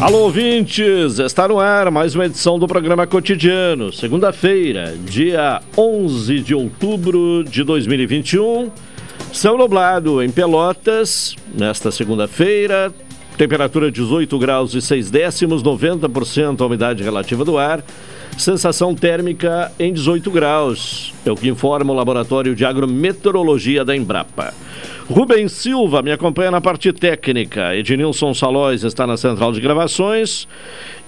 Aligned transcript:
Alô, 0.00 0.20
ouvintes! 0.20 1.18
Está 1.18 1.46
no 1.46 1.60
ar 1.60 1.90
mais 1.90 2.14
uma 2.14 2.24
edição 2.24 2.58
do 2.58 2.66
programa 2.66 3.06
Cotidiano. 3.06 3.92
Segunda-feira, 3.92 4.96
dia 5.04 5.60
11 5.76 6.40
de 6.40 6.54
outubro 6.54 7.44
de 7.44 7.62
2021. 7.62 8.70
Céu 9.30 9.58
nublado 9.58 10.22
em 10.22 10.30
Pelotas, 10.30 11.36
nesta 11.54 11.90
segunda-feira. 11.90 12.90
Temperatura 13.36 13.90
18 13.90 14.38
graus 14.38 14.72
e 14.72 14.80
6 14.80 15.10
décimos, 15.10 15.62
90% 15.62 16.62
a 16.62 16.66
umidade 16.66 17.02
relativa 17.02 17.44
do 17.44 17.58
ar. 17.58 17.84
Sensação 18.40 18.94
térmica 18.94 19.70
em 19.78 19.92
18 19.92 20.30
graus. 20.30 21.12
É 21.26 21.30
o 21.30 21.36
que 21.36 21.46
informa 21.46 21.92
o 21.92 21.94
Laboratório 21.94 22.56
de 22.56 22.64
Agrometeorologia 22.64 23.84
da 23.84 23.94
Embrapa. 23.94 24.54
Rubens 25.10 25.52
Silva 25.52 26.00
me 26.00 26.10
acompanha 26.10 26.50
na 26.50 26.58
parte 26.58 26.90
técnica. 26.90 27.76
Ednilson 27.76 28.32
Salóis 28.32 28.82
está 28.82 29.06
na 29.06 29.18
central 29.18 29.52
de 29.52 29.60
gravações 29.60 30.48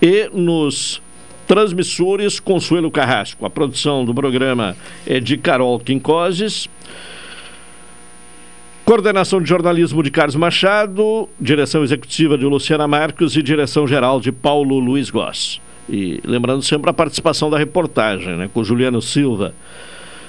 e 0.03 0.29
nos 0.31 1.01
transmissores 1.47 2.39
Consuelo 2.39 2.91
Carrasco. 2.91 3.47
A 3.47 3.51
produção 3.51 4.05
do 4.05 4.15
programa 4.15 4.77
é 5.07 5.19
de 5.19 5.39
Carol 5.39 5.81
Quincoses. 5.81 6.69
Coordenação 8.85 9.41
de 9.41 9.49
jornalismo 9.49 10.03
de 10.03 10.11
Carlos 10.11 10.37
Machado, 10.37 11.27
direção 11.41 11.83
executiva 11.83 12.37
de 12.37 12.45
Luciana 12.45 12.87
Marcos 12.87 13.39
e 13.39 13.43
direção 13.43 13.87
geral 13.87 14.21
de 14.21 14.31
Paulo 14.31 14.79
Luiz 14.79 15.09
Goss. 15.09 15.63
E 15.89 16.21
lembrando 16.25 16.63
sempre 16.63 16.91
a 16.91 16.93
participação 16.93 17.51
da 17.51 17.59
reportagem, 17.59 18.37
né, 18.37 18.51
com 18.53 18.63
Juliano 18.63 19.03
Silva 19.03 19.55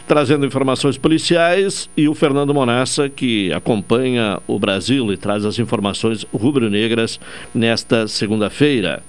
trazendo 0.07 0.45
informações 0.45 0.97
policiais, 0.97 1.89
e 1.95 2.07
o 2.07 2.13
Fernando 2.13 2.53
Monassa, 2.53 3.09
que 3.09 3.53
acompanha 3.53 4.39
o 4.45 4.59
Brasil 4.59 5.11
e 5.13 5.17
traz 5.17 5.45
as 5.45 5.59
informações 5.59 6.25
rubro-negras 6.33 7.19
nesta 7.53 8.07
segunda-feira. 8.07 9.01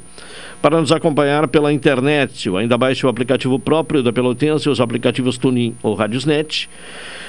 para 0.61 0.79
nos 0.79 0.91
acompanhar 0.91 1.47
pela 1.47 1.73
internet. 1.73 2.51
Ou 2.51 2.57
ainda 2.57 2.77
baixe 2.77 3.03
o 3.03 3.09
aplicativo 3.09 3.57
próprio 3.57 4.03
da 4.03 4.13
Pelotense, 4.13 4.69
os 4.69 4.79
aplicativos 4.79 5.39
Tunin 5.39 5.73
ou 5.81 5.95
Radiosnet 5.95 6.69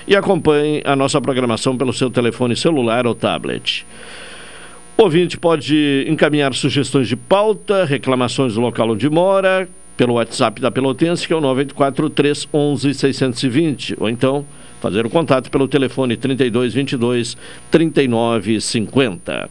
e 0.07 0.15
acompanhe 0.15 0.83
a 0.85 0.95
nossa 0.95 1.19
programação 1.19 1.79
pelo 1.79 1.95
seu 1.95 2.11
telefone 2.11 2.55
celular 2.55 3.07
ou 3.07 3.15
tablet. 3.15 3.87
Ouvinte 4.97 5.39
pode 5.39 6.07
encaminhar 6.09 6.53
sugestões 6.55 7.09
de 7.09 7.17
pauta, 7.17 7.85
reclamações 7.85 8.55
do 8.55 8.61
local 8.61 8.91
onde 8.91 9.09
mora, 9.09 9.69
pelo 9.97 10.15
WhatsApp 10.15 10.61
da 10.61 10.71
Pelotense, 10.71 11.27
que 11.27 11.33
é 11.33 11.37
o 11.37 11.41
984 11.41 12.11
311 12.11 12.95
620, 12.95 13.97
ou 13.99 14.09
então 14.09 14.45
fazer 14.81 15.07
o 15.07 15.11
contato 15.11 15.51
pelo 15.51 15.67
telefone 15.69 16.17
3222 16.17 17.37
3950. 17.71 19.49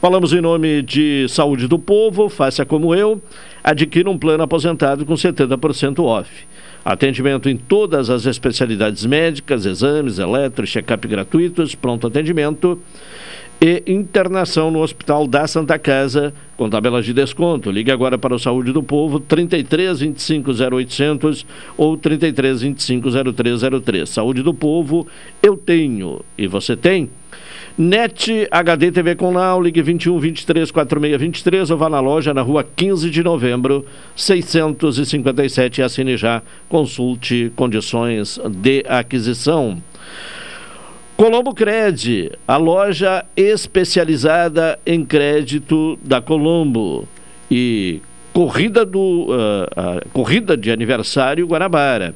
Falamos 0.00 0.32
em 0.32 0.40
nome 0.40 0.82
de 0.82 1.26
Saúde 1.28 1.68
do 1.68 1.78
Povo, 1.78 2.28
faça 2.28 2.64
como 2.64 2.94
eu, 2.94 3.22
adquira 3.62 4.10
um 4.10 4.18
plano 4.18 4.42
aposentado 4.42 5.04
com 5.04 5.14
70% 5.14 6.02
off. 6.02 6.30
Atendimento 6.82 7.48
em 7.48 7.56
todas 7.58 8.08
as 8.08 8.24
especialidades 8.24 9.04
médicas, 9.04 9.66
exames, 9.66 10.18
eletro, 10.18 10.66
check-up 10.66 11.06
gratuitos, 11.06 11.74
pronto 11.74 12.06
atendimento 12.06 12.80
e 13.60 13.82
internação 13.86 14.70
no 14.70 14.80
Hospital 14.80 15.26
da 15.26 15.46
Santa 15.46 15.78
Casa, 15.78 16.32
com 16.56 16.70
tabelas 16.70 17.04
de 17.04 17.12
desconto. 17.12 17.70
Ligue 17.70 17.90
agora 17.90 18.16
para 18.16 18.34
o 18.34 18.38
Saúde 18.38 18.72
do 18.72 18.82
Povo, 18.82 19.20
33 19.20 20.00
25 20.00 20.50
0800 20.50 21.46
ou 21.76 21.94
33 21.96 22.62
25 22.62 23.08
0303. 23.34 24.08
Saúde 24.08 24.42
do 24.42 24.54
Povo, 24.54 25.06
eu 25.42 25.58
tenho 25.58 26.24
e 26.38 26.46
você 26.46 26.74
tem? 26.74 27.10
NET 27.76 28.48
HD 28.50 28.90
TV 28.90 29.14
com 29.14 29.30
Now, 29.30 29.60
ligue 29.60 29.82
21 29.82 30.18
23 30.18 30.70
46 30.70 31.20
23 31.20 31.70
ou 31.70 31.78
vá 31.78 31.88
na 31.88 32.00
loja 32.00 32.32
na 32.32 32.42
rua 32.42 32.64
15 32.64 33.10
de 33.10 33.22
novembro, 33.22 33.84
657 34.16 35.80
e 35.80 35.82
assine 35.82 36.16
já. 36.16 36.42
Consulte 36.68 37.52
condições 37.54 38.40
de 38.48 38.84
aquisição. 38.88 39.82
Colombo 41.20 41.52
Cred, 41.52 42.32
a 42.48 42.56
loja 42.56 43.26
especializada 43.36 44.78
em 44.86 45.04
crédito 45.04 45.98
da 46.02 46.18
Colombo. 46.18 47.06
E 47.50 48.00
corrida, 48.32 48.86
do, 48.86 49.26
uh, 49.26 50.08
corrida 50.14 50.56
de 50.56 50.70
aniversário 50.70 51.46
Guanabara. 51.46 52.14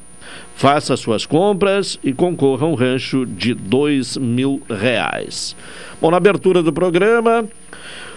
Faça 0.55 0.97
suas 0.97 1.23
compras 1.23 1.99
e 2.03 2.13
concorra 2.13 2.65
a 2.65 2.69
um 2.71 2.73
rancho 2.73 3.27
de 3.27 3.53
dois 3.53 4.17
mil 4.17 4.59
reais. 4.67 5.55
Bom, 6.01 6.09
na 6.09 6.17
abertura 6.17 6.63
do 6.63 6.73
programa, 6.73 7.45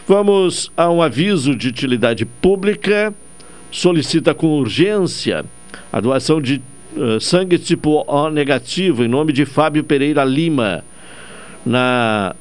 vamos 0.07 0.73
a 0.75 0.89
um 0.89 1.03
aviso 1.03 1.55
de 1.55 1.69
utilidade 1.69 2.25
pública. 2.25 3.13
Solicita 3.71 4.33
com 4.33 4.59
urgência 4.59 5.45
a 5.93 6.01
doação 6.01 6.41
de 6.41 6.63
eh, 6.97 7.19
sangue 7.21 7.59
tipo 7.59 8.05
O 8.07 8.31
negativo, 8.31 9.05
em 9.05 9.09
nome 9.09 9.33
de 9.33 9.45
Fábio 9.45 9.85
Pereira 9.85 10.25
Lima, 10.25 10.85
na 11.65 12.35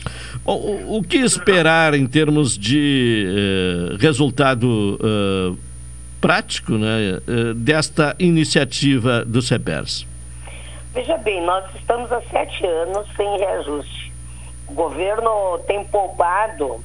O, 0.44 0.98
o 0.98 1.02
que 1.02 1.18
esperar 1.18 1.94
em 1.94 2.06
termos 2.06 2.56
de 2.56 3.26
eh, 3.28 3.96
resultado 4.00 4.98
eh, 5.02 5.56
prático 6.20 6.72
né, 6.72 7.20
eh, 7.26 7.54
desta 7.54 8.16
iniciativa 8.18 9.24
do 9.24 9.42
CEPERS? 9.42 10.06
Veja 10.94 11.16
bem, 11.18 11.44
nós 11.44 11.64
estamos 11.74 12.10
há 12.10 12.20
sete 12.22 12.66
anos 12.66 13.06
sem 13.16 13.38
reajuste. 13.38 14.12
O 14.66 14.72
governo 14.72 15.58
tem 15.66 15.84
poupado 15.84 16.82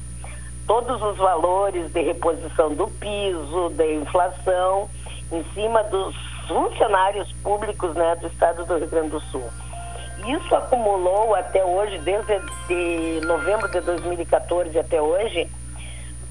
todos 0.66 1.00
os 1.02 1.16
valores 1.16 1.90
de 1.92 2.02
reposição 2.02 2.74
do 2.74 2.88
piso, 2.88 3.70
da 3.70 3.86
inflação, 3.86 4.88
em 5.32 5.42
cima 5.54 5.82
dos 5.84 6.14
funcionários 6.46 7.32
públicos 7.42 7.94
né, 7.94 8.16
do 8.16 8.26
estado 8.26 8.64
do 8.64 8.76
Rio 8.76 8.88
Grande 8.88 9.10
do 9.10 9.20
Sul. 9.20 9.44
Isso 10.26 10.54
acumulou 10.54 11.34
até 11.34 11.64
hoje, 11.64 11.98
desde 11.98 12.38
de 12.66 13.20
novembro 13.26 13.68
de 13.68 13.80
2014 13.80 14.78
até 14.78 15.00
hoje, 15.00 15.48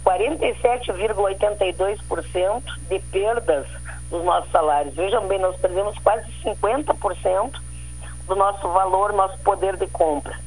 47,82% 0.04 2.64
de 2.90 3.00
perdas 3.00 3.66
dos 4.10 4.24
nossos 4.24 4.52
salários. 4.52 4.94
Vejam 4.96 5.28
bem, 5.28 5.40
nós 5.40 5.56
perdemos 5.58 5.98
quase 6.00 6.26
50% 6.44 7.60
do 8.28 8.36
nosso 8.36 8.68
valor, 8.70 9.14
nosso 9.14 9.38
poder 9.40 9.78
de 9.78 9.88
compra. 9.88 10.38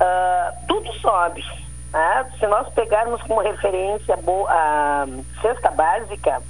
Uh, 0.00 0.66
tudo 0.66 0.92
sobe. 0.94 1.44
Né? 1.92 2.26
Se 2.40 2.46
nós 2.46 2.66
pegarmos 2.70 3.20
como 3.22 3.40
referência 3.40 4.18
a 4.48 5.06
cesta 5.42 5.70
básica, 5.70 6.42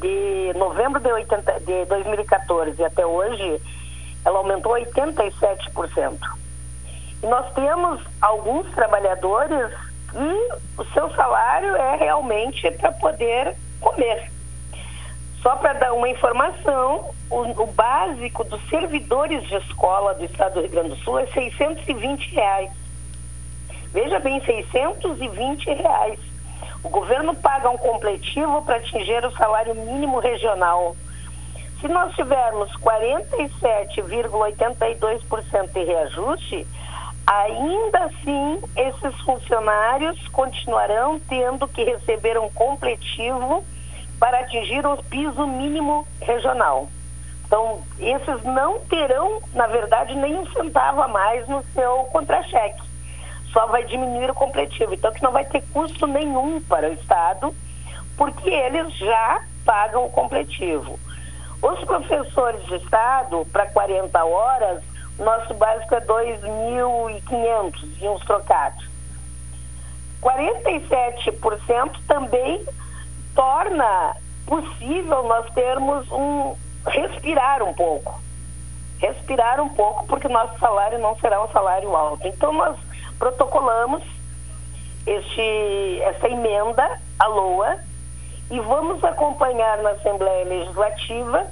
de 0.00 0.52
novembro 0.56 1.00
de, 1.00 1.12
80, 1.12 1.60
de 1.60 1.84
2014 1.84 2.82
até 2.82 3.04
hoje, 3.04 3.60
ela 4.24 4.38
aumentou 4.38 4.72
87%. 4.72 6.18
E 7.22 7.26
nós 7.26 7.52
temos 7.52 8.00
alguns 8.20 8.68
trabalhadores 8.74 9.72
que 10.10 10.80
o 10.80 10.84
seu 10.92 11.10
salário 11.14 11.76
é 11.76 11.96
realmente 11.96 12.70
para 12.72 12.92
poder 12.92 13.54
comer. 13.80 14.30
Só 15.42 15.56
para 15.56 15.72
dar 15.74 15.92
uma 15.94 16.08
informação, 16.08 17.10
o, 17.30 17.62
o, 17.62 17.66
básico 17.66 18.44
dos 18.44 18.60
servidores 18.68 19.42
de 19.48 19.54
escola 19.56 20.14
do 20.14 20.24
estado 20.24 20.54
do 20.54 20.60
Rio 20.60 20.70
Grande 20.70 20.88
do 20.90 20.96
Sul 20.96 21.18
é 21.18 21.26
620 21.26 22.34
reais. 22.34 22.70
Veja 23.92 24.18
bem, 24.18 24.40
620 24.44 25.64
reais. 25.74 26.18
O 26.82 26.88
governo 26.88 27.34
paga 27.34 27.70
um 27.70 27.78
completivo 27.78 28.62
para 28.62 28.76
atingir 28.76 29.24
o 29.24 29.32
salário 29.32 29.74
mínimo 29.74 30.18
regional. 30.18 30.94
Se 31.80 31.88
nós 31.88 32.14
tivermos 32.14 32.70
47,82% 32.76 35.72
de 35.72 35.84
reajuste, 35.84 36.64
ainda 37.26 38.04
assim 38.04 38.60
esses 38.76 39.18
funcionários 39.22 40.28
continuarão 40.28 41.18
tendo 41.20 41.66
que 41.66 41.82
receber 41.82 42.38
um 42.38 42.50
completivo 42.50 43.64
para 44.18 44.40
atingir 44.40 44.86
o 44.86 45.02
piso 45.04 45.46
mínimo 45.46 46.06
regional. 46.20 46.90
Então, 47.46 47.80
esses 47.98 48.42
não 48.44 48.80
terão, 48.80 49.40
na 49.54 49.66
verdade, 49.66 50.14
nem 50.14 50.38
um 50.38 50.46
centavo 50.52 51.00
a 51.02 51.08
mais 51.08 51.48
no 51.48 51.64
seu 51.74 52.04
contra-cheque. 52.12 52.82
Só 53.52 53.66
vai 53.66 53.84
diminuir 53.84 54.30
o 54.30 54.34
completivo. 54.34 54.92
Então, 54.94 55.10
que 55.12 55.22
não 55.22 55.32
vai 55.32 55.46
ter 55.46 55.62
custo 55.72 56.06
nenhum 56.06 56.60
para 56.60 56.90
o 56.90 56.92
Estado, 56.92 57.54
porque 58.16 58.50
eles 58.50 58.94
já 58.98 59.42
pagam 59.64 60.04
o 60.04 60.10
completivo. 60.10 61.00
Os 61.62 61.84
professores 61.84 62.64
de 62.66 62.76
Estado, 62.76 63.46
para 63.52 63.66
40 63.66 64.24
horas, 64.24 64.82
nosso 65.18 65.52
básico 65.54 65.94
é 65.94 66.00
2.500 66.00 67.84
e 68.00 68.08
uns 68.08 68.24
trocados. 68.24 68.88
47% 70.22 71.92
também 72.06 72.64
torna 73.34 74.16
possível 74.46 75.22
nós 75.24 75.50
termos 75.52 76.10
um 76.10 76.56
respirar 76.86 77.62
um 77.62 77.74
pouco. 77.74 78.20
Respirar 78.98 79.60
um 79.60 79.68
pouco, 79.68 80.06
porque 80.06 80.28
nosso 80.28 80.58
salário 80.58 80.98
não 80.98 81.16
será 81.18 81.42
um 81.42 81.48
salário 81.48 81.94
alto. 81.94 82.26
Então 82.26 82.52
nós 82.52 82.76
protocolamos 83.18 84.02
este, 85.06 86.00
essa 86.02 86.28
emenda, 86.28 87.00
a 87.18 87.26
LOA, 87.26 87.78
e 88.50 88.58
vamos 88.60 89.02
acompanhar 89.04 89.78
na 89.78 89.90
Assembleia 89.90 90.44
Legislativa, 90.44 91.46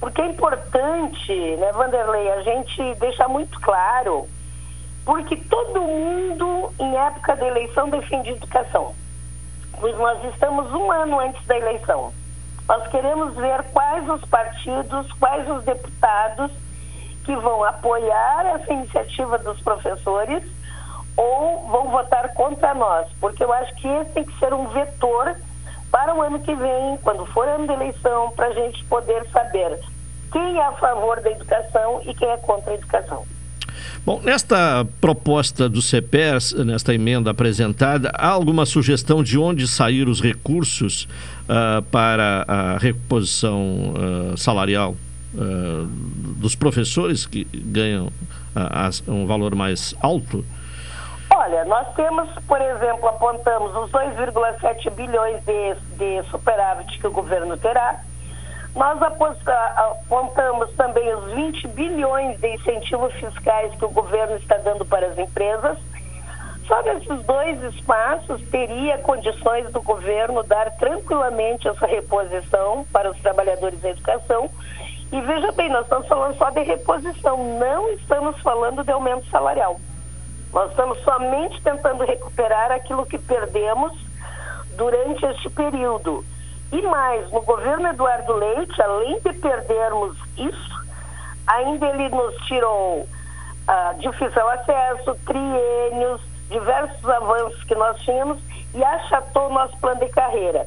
porque 0.00 0.20
é 0.20 0.26
importante, 0.26 1.32
né, 1.56 1.70
Vanderlei, 1.72 2.30
a 2.32 2.42
gente 2.42 2.94
deixar 2.96 3.28
muito 3.28 3.60
claro, 3.60 4.28
porque 5.04 5.36
todo 5.36 5.80
mundo, 5.80 6.72
em 6.78 6.96
época 6.96 7.36
da 7.36 7.46
eleição, 7.46 7.88
defende 7.88 8.30
educação. 8.30 8.94
Pois 9.80 9.96
nós 9.96 10.24
estamos 10.32 10.72
um 10.72 10.90
ano 10.90 11.20
antes 11.20 11.44
da 11.46 11.56
eleição. 11.56 12.12
Nós 12.68 12.86
queremos 12.88 13.34
ver 13.34 13.62
quais 13.72 14.08
os 14.08 14.24
partidos, 14.24 15.12
quais 15.14 15.48
os 15.48 15.64
deputados 15.64 16.50
que 17.24 17.36
vão 17.36 17.62
apoiar 17.62 18.46
essa 18.46 18.72
iniciativa 18.72 19.38
dos 19.38 19.60
professores 19.60 20.42
ou 21.16 21.68
vão 21.68 21.90
votar 21.90 22.32
contra 22.34 22.74
nós, 22.74 23.06
porque 23.20 23.44
eu 23.44 23.52
acho 23.52 23.74
que 23.76 23.86
esse 23.86 24.10
tem 24.10 24.24
que 24.24 24.38
ser 24.38 24.52
um 24.52 24.68
vetor 24.68 25.36
para 25.92 26.14
o 26.14 26.22
ano 26.22 26.40
que 26.40 26.54
vem, 26.54 26.96
quando 27.02 27.26
for 27.26 27.46
ano 27.46 27.66
de 27.66 27.72
eleição, 27.74 28.32
para 28.34 28.46
a 28.46 28.52
gente 28.54 28.82
poder 28.86 29.24
saber 29.30 29.78
quem 30.32 30.58
é 30.58 30.66
a 30.66 30.72
favor 30.72 31.20
da 31.20 31.30
educação 31.30 32.00
e 32.06 32.14
quem 32.14 32.26
é 32.28 32.36
contra 32.38 32.72
a 32.72 32.74
educação. 32.74 33.24
Bom, 34.04 34.20
nesta 34.24 34.86
proposta 35.00 35.68
do 35.68 35.82
CEPERS, 35.82 36.54
nesta 36.54 36.94
emenda 36.94 37.30
apresentada, 37.30 38.10
há 38.14 38.28
alguma 38.28 38.64
sugestão 38.64 39.22
de 39.22 39.38
onde 39.38 39.68
sair 39.68 40.08
os 40.08 40.20
recursos 40.20 41.06
uh, 41.44 41.82
para 41.82 42.44
a 42.48 42.78
reposição 42.78 43.94
uh, 43.94 44.36
salarial 44.36 44.96
uh, 45.34 45.86
dos 46.38 46.54
professores 46.54 47.26
que 47.26 47.44
ganham 47.44 48.10
um 49.06 49.26
valor 49.26 49.54
mais 49.54 49.94
alto? 50.00 50.44
Olha, 51.34 51.64
nós 51.64 51.88
temos, 51.94 52.28
por 52.46 52.60
exemplo, 52.60 53.08
apontamos 53.08 53.74
os 53.74 53.90
2,7 53.90 54.90
bilhões 54.90 55.42
de, 55.44 55.74
de 55.96 56.28
superávit 56.28 56.98
que 56.98 57.06
o 57.06 57.10
governo 57.10 57.56
terá. 57.56 58.00
Nós 58.76 59.00
apontamos 59.02 60.70
também 60.74 61.14
os 61.14 61.32
20 61.32 61.68
bilhões 61.68 62.38
de 62.38 62.54
incentivos 62.54 63.14
fiscais 63.14 63.74
que 63.74 63.84
o 63.84 63.88
governo 63.88 64.36
está 64.36 64.58
dando 64.58 64.84
para 64.84 65.06
as 65.06 65.18
empresas. 65.18 65.78
Só 66.66 66.82
nesses 66.82 67.24
dois 67.24 67.62
espaços 67.74 68.40
teria 68.50 68.98
condições 68.98 69.70
do 69.72 69.80
governo 69.80 70.42
dar 70.42 70.70
tranquilamente 70.72 71.66
essa 71.66 71.86
reposição 71.86 72.86
para 72.92 73.10
os 73.10 73.18
trabalhadores 73.20 73.80
da 73.80 73.90
educação. 73.90 74.50
E 75.10 75.20
veja 75.20 75.50
bem, 75.52 75.70
nós 75.70 75.84
estamos 75.84 76.06
falando 76.08 76.36
só 76.36 76.50
de 76.50 76.62
reposição, 76.62 77.58
não 77.58 77.88
estamos 77.90 78.38
falando 78.40 78.84
de 78.84 78.92
aumento 78.92 79.26
salarial. 79.30 79.78
Nós 80.52 80.70
estamos 80.70 80.98
somente 81.02 81.60
tentando 81.62 82.04
recuperar 82.04 82.70
aquilo 82.70 83.06
que 83.06 83.18
perdemos 83.18 83.92
durante 84.76 85.24
este 85.26 85.48
período. 85.50 86.24
E 86.70 86.82
mais, 86.82 87.30
no 87.30 87.42
governo 87.42 87.88
Eduardo 87.88 88.34
Leite, 88.34 88.80
além 88.80 89.18
de 89.20 89.32
perdermos 89.34 90.16
isso, 90.36 90.82
ainda 91.46 91.86
ele 91.86 92.08
nos 92.10 92.34
tirou 92.46 93.06
ah, 93.66 93.94
difícil 93.98 94.48
acesso, 94.48 95.14
triênios, 95.26 96.20
diversos 96.48 97.08
avanços 97.08 97.64
que 97.64 97.74
nós 97.74 98.00
tínhamos 98.02 98.38
e 98.74 98.84
achatou 98.84 99.50
nosso 99.50 99.76
plano 99.78 100.00
de 100.00 100.08
carreira. 100.08 100.66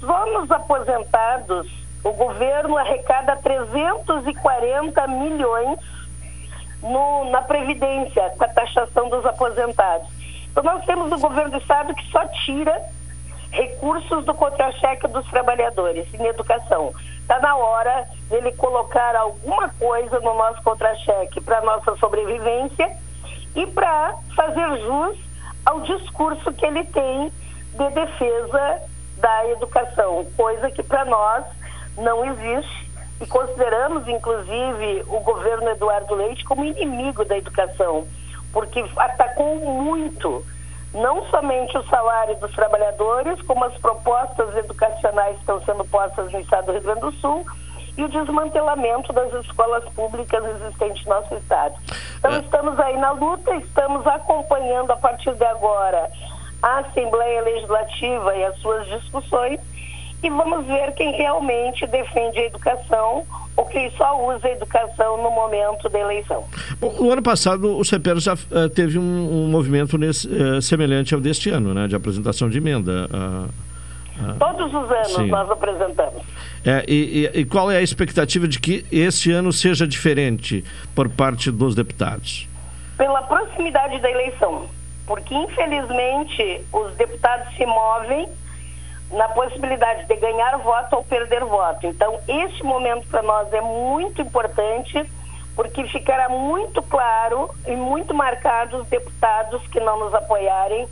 Só 0.00 0.26
nos 0.26 0.50
aposentados, 0.50 1.68
o 2.04 2.12
governo 2.12 2.76
arrecada 2.76 3.36
340 3.36 5.06
milhões 5.08 5.78
no, 6.82 7.30
na 7.30 7.42
Previdência, 7.42 8.30
com 8.36 8.44
a 8.44 8.48
taxação 8.48 9.08
dos 9.08 9.24
aposentados. 9.24 10.08
Então, 10.50 10.62
nós 10.62 10.84
temos 10.84 11.10
o 11.12 11.18
governo 11.18 11.52
do 11.52 11.58
Estado 11.58 11.94
que 11.94 12.10
só 12.10 12.24
tira 12.44 12.82
recursos 13.50 14.24
do 14.24 14.34
contra-cheque 14.34 15.08
dos 15.08 15.26
trabalhadores 15.28 16.06
em 16.14 16.26
educação. 16.26 16.92
Está 17.20 17.38
na 17.40 17.56
hora 17.56 18.06
dele 18.28 18.52
colocar 18.52 19.16
alguma 19.16 19.68
coisa 19.70 20.20
no 20.20 20.34
nosso 20.34 20.62
contra-cheque 20.62 21.40
para 21.40 21.60
nossa 21.62 21.96
sobrevivência 21.96 22.96
e 23.54 23.66
para 23.66 24.14
fazer 24.34 24.80
jus 24.80 25.18
ao 25.64 25.80
discurso 25.80 26.52
que 26.52 26.64
ele 26.64 26.84
tem 26.84 27.32
de 27.74 27.90
defesa 27.90 28.82
da 29.18 29.48
educação, 29.50 30.26
coisa 30.36 30.70
que 30.70 30.82
para 30.82 31.04
nós 31.04 31.44
não 31.96 32.24
existe 32.24 32.87
e 33.20 33.26
consideramos, 33.26 34.06
inclusive, 34.06 35.04
o 35.08 35.20
governo 35.20 35.70
Eduardo 35.70 36.14
Leite 36.14 36.44
como 36.44 36.64
inimigo 36.64 37.24
da 37.24 37.36
educação, 37.36 38.06
porque 38.52 38.84
atacou 38.96 39.56
muito 39.56 40.44
não 40.94 41.24
somente 41.26 41.76
o 41.76 41.84
salário 41.84 42.36
dos 42.36 42.52
trabalhadores, 42.52 43.40
como 43.42 43.64
as 43.64 43.76
propostas 43.78 44.56
educacionais 44.56 45.34
que 45.34 45.40
estão 45.40 45.60
sendo 45.64 45.84
postas 45.84 46.32
no 46.32 46.40
estado 46.40 46.66
do 46.66 46.72
Rio 46.72 46.82
Grande 46.82 47.00
do 47.00 47.12
Sul 47.12 47.44
e 47.96 48.04
o 48.04 48.08
desmantelamento 48.08 49.12
das 49.12 49.32
escolas 49.44 49.84
públicas 49.90 50.42
existentes 50.44 51.04
no 51.04 51.14
nosso 51.14 51.34
estado. 51.34 51.74
Então, 52.18 52.32
é. 52.32 52.38
estamos 52.38 52.78
aí 52.78 52.96
na 52.96 53.10
luta, 53.10 53.54
estamos 53.56 54.06
acompanhando 54.06 54.92
a 54.92 54.96
partir 54.96 55.34
de 55.34 55.44
agora 55.44 56.10
a 56.62 56.78
Assembleia 56.78 57.42
Legislativa 57.42 58.36
e 58.36 58.44
as 58.44 58.56
suas 58.58 58.86
discussões 58.86 59.60
e 60.22 60.30
vamos 60.30 60.66
ver 60.66 60.92
quem 60.94 61.12
realmente 61.12 61.86
defende 61.86 62.38
a 62.38 62.46
educação 62.46 63.24
ou 63.56 63.64
quem 63.66 63.90
só 63.92 64.34
usa 64.34 64.48
a 64.48 64.50
educação 64.50 65.22
no 65.22 65.30
momento 65.30 65.88
da 65.88 65.98
eleição. 65.98 66.44
Bom, 66.80 66.92
no 67.00 67.12
ano 67.12 67.22
passado, 67.22 67.76
o 67.76 67.84
CEPER 67.84 68.18
já 68.18 68.34
uh, 68.34 68.68
teve 68.68 68.98
um, 68.98 69.02
um 69.02 69.48
movimento 69.48 69.96
nesse, 69.96 70.28
uh, 70.28 70.60
semelhante 70.60 71.14
ao 71.14 71.20
deste 71.20 71.50
ano, 71.50 71.72
né, 71.72 71.86
de 71.86 71.94
apresentação 71.94 72.48
de 72.48 72.58
emenda. 72.58 73.08
Uh, 73.12 73.48
Todos 74.38 74.66
os 74.74 74.90
anos 74.90 75.14
sim. 75.14 75.26
nós 75.26 75.48
apresentamos. 75.48 76.22
É, 76.64 76.84
e, 76.88 77.30
e, 77.34 77.40
e, 77.40 77.44
qual 77.44 77.70
é 77.70 77.76
a 77.76 77.82
expectativa 77.82 78.48
de 78.48 78.58
que 78.58 78.84
este 78.90 79.30
ano 79.30 79.52
seja 79.52 79.86
diferente 79.86 80.64
por 80.92 81.08
parte 81.08 81.52
dos 81.52 81.76
deputados? 81.76 82.48
Pela 82.96 83.22
proximidade 83.22 84.00
da 84.00 84.10
eleição, 84.10 84.66
porque 85.06 85.32
infelizmente 85.32 86.62
os 86.72 86.94
deputados 86.96 87.54
se 87.56 87.64
movem 87.64 88.28
na 89.10 89.28
possibilidade 89.28 90.06
de 90.06 90.16
ganhar 90.16 90.58
voto 90.58 90.96
ou 90.96 91.04
perder 91.04 91.44
voto. 91.44 91.86
Então, 91.86 92.18
este 92.28 92.62
momento 92.62 93.06
para 93.08 93.22
nós 93.22 93.52
é 93.52 93.60
muito 93.60 94.20
importante, 94.20 95.04
porque 95.56 95.84
ficará 95.84 96.28
muito 96.28 96.82
claro 96.82 97.50
e 97.66 97.74
muito 97.74 98.14
marcado 98.14 98.78
os 98.78 98.88
deputados 98.88 99.66
que 99.68 99.80
não 99.80 99.98
nos 99.98 100.14
apoiarem 100.14 100.86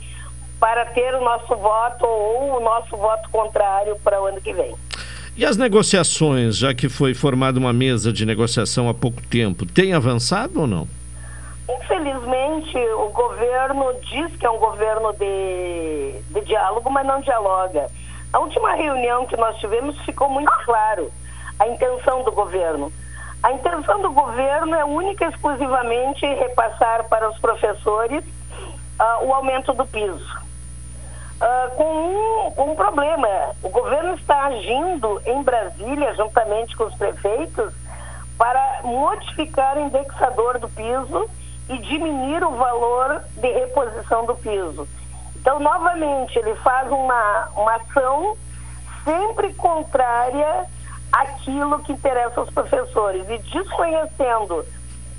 para 0.59 0.85
ter 0.85 1.13
o 1.13 1.21
nosso 1.21 1.55
voto 1.55 2.05
ou 2.05 2.57
o 2.57 2.59
nosso 2.59 2.97
voto 2.97 3.29
contrário 3.29 3.95
para 4.03 4.21
o 4.21 4.25
ano 4.25 4.41
que 4.41 4.53
vem. 4.53 4.75
E 5.35 5.45
as 5.45 5.55
negociações, 5.55 6.57
já 6.57 6.73
que 6.73 6.89
foi 6.89 7.13
formada 7.13 7.59
uma 7.59 7.71
mesa 7.71 8.11
de 8.11 8.25
negociação 8.25 8.89
há 8.89 8.93
pouco 8.93 9.21
tempo, 9.21 9.67
tem 9.67 9.93
avançado 9.93 10.61
ou 10.61 10.65
não? 10.65 10.87
Infelizmente, 11.69 12.75
o 12.77 13.09
governo 13.09 13.93
diz 14.01 14.35
que 14.35 14.45
é 14.45 14.49
um 14.49 14.57
governo 14.57 15.13
de, 15.13 16.13
de 16.31 16.41
diálogo, 16.45 16.89
mas 16.89 17.05
não 17.05 17.21
dialoga. 17.21 17.87
A 18.33 18.39
última 18.39 18.73
reunião 18.73 19.25
que 19.25 19.37
nós 19.37 19.57
tivemos 19.57 19.99
ficou 20.01 20.29
muito 20.29 20.51
claro 20.65 21.11
a 21.59 21.67
intenção 21.67 22.23
do 22.23 22.31
governo. 22.31 22.91
A 23.41 23.51
intenção 23.51 24.01
do 24.01 24.11
governo 24.11 24.75
é 24.75 24.83
única 24.83 25.25
e 25.25 25.29
exclusivamente 25.29 26.25
repassar 26.25 27.07
para 27.07 27.29
os 27.29 27.37
professores 27.39 28.23
uh, 28.23 29.25
o 29.25 29.33
aumento 29.33 29.73
do 29.73 29.85
piso. 29.85 30.47
Uh, 31.39 31.75
com, 31.75 32.47
um, 32.47 32.51
com 32.51 32.71
um 32.71 32.75
problema. 32.75 33.27
O 33.61 33.69
governo 33.69 34.15
está 34.15 34.45
agindo 34.45 35.21
em 35.25 35.43
Brasília, 35.43 36.15
juntamente 36.15 36.75
com 36.75 36.85
os 36.85 36.95
prefeitos, 36.95 37.73
para 38.37 38.81
modificar 38.83 39.77
o 39.77 39.81
indexador 39.81 40.57
do 40.59 40.67
piso 40.69 41.29
e 41.69 41.77
diminuir 41.77 42.43
o 42.43 42.51
valor 42.51 43.23
de 43.35 43.51
reposição 43.51 44.25
do 44.25 44.35
piso. 44.35 44.87
Então, 45.39 45.59
novamente, 45.59 46.37
ele 46.37 46.55
faz 46.55 46.91
uma, 46.91 47.49
uma 47.55 47.75
ação 47.75 48.37
sempre 49.03 49.53
contrária 49.53 50.65
àquilo 51.11 51.79
que 51.79 51.93
interessa 51.93 52.39
aos 52.39 52.49
professores 52.49 53.27
e 53.29 53.37
desconhecendo 53.37 54.65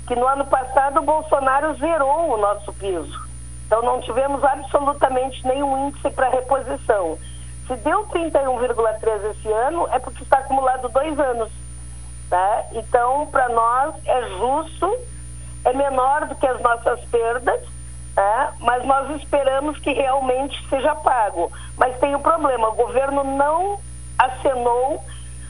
que 0.07 0.15
no 0.15 0.27
ano 0.27 0.45
passado 0.45 0.99
o 0.99 1.03
Bolsonaro 1.03 1.75
zerou 1.75 2.33
o 2.33 2.37
nosso 2.37 2.71
piso. 2.73 3.27
Então, 3.65 3.81
não 3.81 4.01
tivemos 4.01 4.43
absolutamente 4.43 5.45
nenhum 5.45 5.87
índice 5.87 6.09
para 6.11 6.29
reposição. 6.29 7.17
Se 7.67 7.75
deu 7.77 8.05
31,3 8.07 9.31
esse 9.31 9.47
ano, 9.47 9.87
é 9.91 9.99
porque 9.99 10.23
está 10.23 10.39
acumulado 10.39 10.89
dois 10.89 11.19
anos. 11.19 11.51
Tá? 12.29 12.65
Então, 12.73 13.27
para 13.27 13.49
nós 13.49 13.95
é 14.05 14.29
justo, 14.37 14.97
é 15.65 15.73
menor 15.73 16.25
do 16.25 16.35
que 16.35 16.47
as 16.47 16.59
nossas 16.61 16.99
perdas, 17.05 17.61
é, 18.19 18.49
mas 18.59 18.85
nós 18.85 19.09
esperamos 19.21 19.79
que 19.79 19.93
realmente 19.93 20.61
seja 20.67 20.93
pago. 20.95 21.49
Mas 21.77 21.97
tem 21.99 22.13
um 22.13 22.21
problema, 22.21 22.67
o 22.67 22.75
governo 22.75 23.23
não 23.23 23.79
acenou 24.17 25.01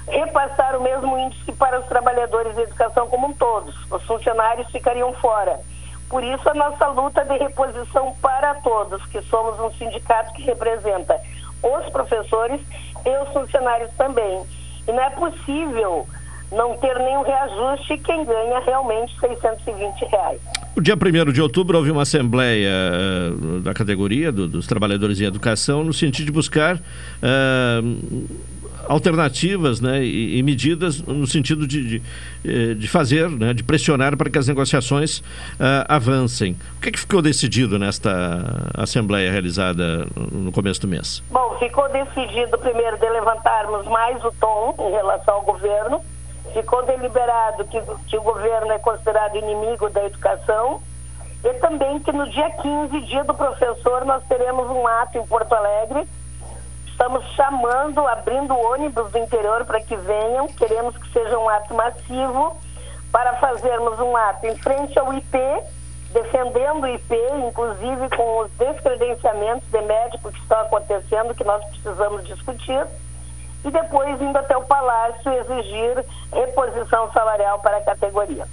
repassar 0.08 0.76
o 0.76 0.82
mesmo 0.84 1.18
índice 1.18 1.52
para 1.54 1.80
os 1.80 1.88
trabalhadores 1.88 2.56
da 2.56 2.62
educação 2.62 3.08
como 3.08 3.28
um 3.28 3.34
todos. 3.34 3.76
Os 3.92 4.04
funcionários 4.04 4.70
ficariam 4.70 5.12
fora. 5.14 5.60
Por 6.08 6.24
isso 6.24 6.48
a 6.48 6.54
nossa 6.54 6.88
luta 6.88 7.26
de 7.26 7.38
reposição 7.38 8.16
para 8.22 8.54
todos, 8.56 9.04
que 9.08 9.22
somos 9.24 9.60
um 9.60 9.72
sindicato 9.72 10.34
que 10.34 10.44
representa 10.44 11.20
os 11.64 11.90
professores 11.90 12.62
e 13.04 13.18
os 13.24 13.30
funcionários 13.34 13.92
também. 13.96 14.46
E 14.88 14.92
não 14.92 15.04
é 15.04 15.10
possível 15.10 16.08
não 16.52 16.78
ter 16.78 16.98
nenhum 16.98 17.22
reajuste 17.22 17.98
quem 18.00 18.26
ganha 18.26 18.60
realmente 18.60 19.14
620 19.20 20.06
reais. 20.06 20.42
O 20.76 20.82
dia 20.82 20.96
1 20.96 21.32
de 21.32 21.42
outubro 21.42 21.78
houve 21.78 21.92
uma 21.92 22.04
assembleia 22.04 22.72
uh, 22.72 23.60
da 23.60 23.74
categoria 23.74 24.32
do, 24.32 24.48
dos 24.48 24.66
trabalhadores 24.66 25.20
em 25.20 25.26
educação 25.26 25.84
no 25.84 25.94
sentido 25.94 26.26
de 26.26 26.32
buscar 26.32 26.78
uh, 26.78 28.28
alternativas 28.88 29.80
né, 29.80 30.04
e, 30.04 30.40
e, 30.40 30.44
medidas 30.44 31.00
no 31.04 31.28
sentido 31.28 31.68
de, 31.68 32.00
de, 32.00 32.02
eh, 32.44 32.74
de, 32.74 32.88
fazer, 32.88 33.30
né, 33.30 33.54
de 33.54 33.64
pressionar 33.64 34.18
para 34.18 34.32
que 34.32 34.38
as 34.40 34.48
negociações 34.48 35.20
uh, 35.20 35.86
avancem. 35.88 36.58
O 36.78 36.82
que, 36.82 36.90
é 36.90 36.92
que 36.92 37.00
ficou 37.00 37.22
decidido 37.22 37.78
nesta 37.78 38.72
assembleia 38.74 39.32
realizada 39.32 40.08
no 40.32 40.52
começo 40.52 40.82
do 40.82 40.88
mês? 40.88 41.22
Bom, 41.30 41.56
ficou 41.60 41.88
decidido 41.90 42.58
primeiro 42.58 42.98
de 42.98 43.08
levantarmos 43.10 43.86
mais 43.86 44.24
o 44.26 44.32
tom 44.40 44.76
em 44.80 44.92
relação 44.92 45.36
ao 45.36 45.44
governo 45.44 46.02
ficou 46.54 46.84
deliberado 46.86 47.66
que, 47.66 47.82
que 48.08 48.18
o 48.18 48.22
governo 48.22 48.72
é 48.72 48.80
considerado 48.80 49.36
inimigo 49.36 49.90
da 49.90 50.04
educação 50.06 50.82
e 51.44 51.54
também 51.56 52.00
que 52.00 52.12
no 52.12 52.30
dia 52.30 52.50
15, 52.52 53.02
dia 53.02 53.24
do 53.24 53.34
professor, 53.34 54.04
nós 54.06 54.24
teremos 54.28 54.70
um 54.70 54.86
ato 54.86 55.18
em 55.18 55.26
Porto 55.26 55.54
Alegre. 55.54 56.08
Estamos 56.88 57.26
chamando, 57.34 58.06
abrindo 58.06 58.58
ônibus 58.58 59.10
do 59.12 59.18
interior 59.18 59.64
para 59.66 59.80
que 59.80 59.96
venham. 59.96 60.48
Queremos 60.48 60.98
que 60.98 61.12
seja 61.14 61.38
um 61.40 61.48
ato 61.48 61.74
massivo 61.74 62.58
para 63.10 63.38
fazermos 63.38 64.00
um 64.00 64.16
ato 64.18 64.46
em 64.48 64.56
frente 64.58 65.00
ao 65.00 65.14
IP, 65.14 65.38
defendendo 66.12 66.84
o 66.84 66.88
IP, 66.88 67.16
inclusive 67.48 68.10
com 68.16 68.40
os 68.40 68.52
descredenciamentos 68.52 69.68
de 69.70 69.82
médico 69.82 70.32
que 70.32 70.40
estão 70.40 70.60
acontecendo, 70.60 71.34
que 71.34 71.44
nós 71.44 71.64
precisamos 71.66 72.28
discutir 72.28 72.86
e 73.66 73.72
depois 73.72 74.22
indo 74.22 74.38
até 74.38 74.56
o 74.56 74.62
Palácio 74.62 75.32
exigir 75.32 76.04
reposição 76.32 77.12
salarial 77.12 77.60
para 77.60 77.78
a 77.78 77.82
categoria. 77.82 78.46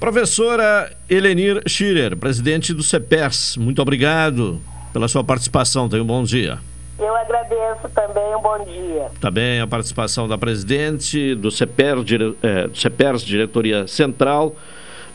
Professora 0.00 0.90
Elenir 1.08 1.62
Schirer, 1.66 2.16
presidente 2.16 2.74
do 2.74 2.82
CEPERS, 2.82 3.56
muito 3.56 3.80
obrigado 3.80 4.60
pela 4.92 5.06
sua 5.08 5.22
participação. 5.22 5.88
Tenha 5.88 6.02
um 6.02 6.06
bom 6.06 6.24
dia. 6.24 6.58
Eu 6.98 7.14
agradeço 7.16 7.88
também, 7.94 8.36
um 8.36 8.40
bom 8.40 8.64
dia. 8.64 9.10
Também 9.20 9.60
a 9.60 9.66
participação 9.66 10.28
da 10.28 10.36
presidente 10.36 11.34
do 11.34 11.50
CEPER, 11.50 12.02
dire, 12.04 12.36
do 12.68 12.76
CEPERS, 12.76 13.22
Diretoria 13.22 13.86
Central, 13.86 14.54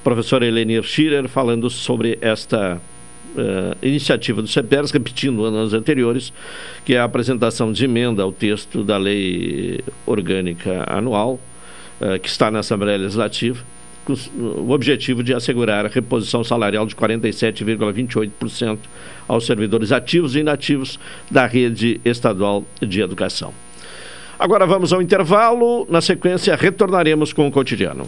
professora 0.04 0.46
Elenir 0.46 0.84
Schirer, 0.84 1.28
falando 1.28 1.70
sobre 1.70 2.18
esta 2.22 2.82
uh, 3.42 3.78
iniciativa 3.82 4.42
do 4.42 4.48
CEPERS, 4.48 4.92
repetindo 4.92 5.46
anos 5.46 5.74
anteriores, 5.74 6.34
que 6.84 6.96
é 6.96 7.00
a 7.00 7.04
apresentação 7.04 7.72
de 7.72 7.86
emenda 7.86 8.24
ao 8.24 8.32
texto 8.32 8.84
da 8.84 8.98
lei 8.98 9.80
orgânica 10.06 10.84
anual, 10.88 11.40
uh, 12.02 12.20
que 12.20 12.28
está 12.28 12.52
na 12.52 12.60
Assembleia 12.60 12.98
Legislativa, 12.98 13.64
com 14.06 14.14
o 14.40 14.72
objetivo 14.72 15.22
de 15.22 15.34
assegurar 15.34 15.86
a 15.86 15.90
reposição 15.90 16.44
salarial 16.44 16.86
de 16.86 16.96
47,28% 16.96 18.78
aos 19.28 19.46
servidores 19.46 19.92
ativos 19.92 20.36
e 20.36 20.40
inativos 20.40 20.98
da 21.30 21.46
rede 21.46 22.00
estadual 22.06 22.64
de 22.82 23.02
educação. 23.02 23.54
Agora 24.40 24.66
vamos 24.66 24.94
ao 24.94 25.02
intervalo, 25.02 25.86
na 25.90 26.00
sequência 26.00 26.56
retornaremos 26.56 27.34
com 27.34 27.48
o 27.48 27.52
cotidiano. 27.52 28.08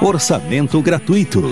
Orçamento 0.00 0.80
gratuito. 0.82 1.42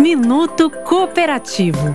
Minuto 0.00 0.70
Cooperativo. 0.70 1.92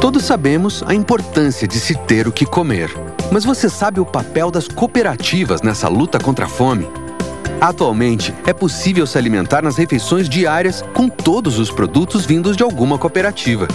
Todos 0.00 0.24
sabemos 0.24 0.82
a 0.84 0.92
importância 0.92 1.68
de 1.68 1.78
se 1.78 1.94
ter 1.94 2.26
o 2.26 2.32
que 2.32 2.44
comer. 2.44 2.90
Mas 3.30 3.44
você 3.44 3.70
sabe 3.70 4.00
o 4.00 4.04
papel 4.04 4.50
das 4.50 4.66
cooperativas 4.66 5.62
nessa 5.62 5.86
luta 5.86 6.18
contra 6.18 6.46
a 6.46 6.48
fome? 6.48 6.88
Atualmente, 7.60 8.34
é 8.44 8.52
possível 8.52 9.06
se 9.06 9.16
alimentar 9.16 9.62
nas 9.62 9.76
refeições 9.76 10.28
diárias 10.28 10.82
com 10.92 11.08
todos 11.08 11.60
os 11.60 11.70
produtos 11.70 12.26
vindos 12.26 12.56
de 12.56 12.64
alguma 12.64 12.98
cooperativa. 12.98 13.68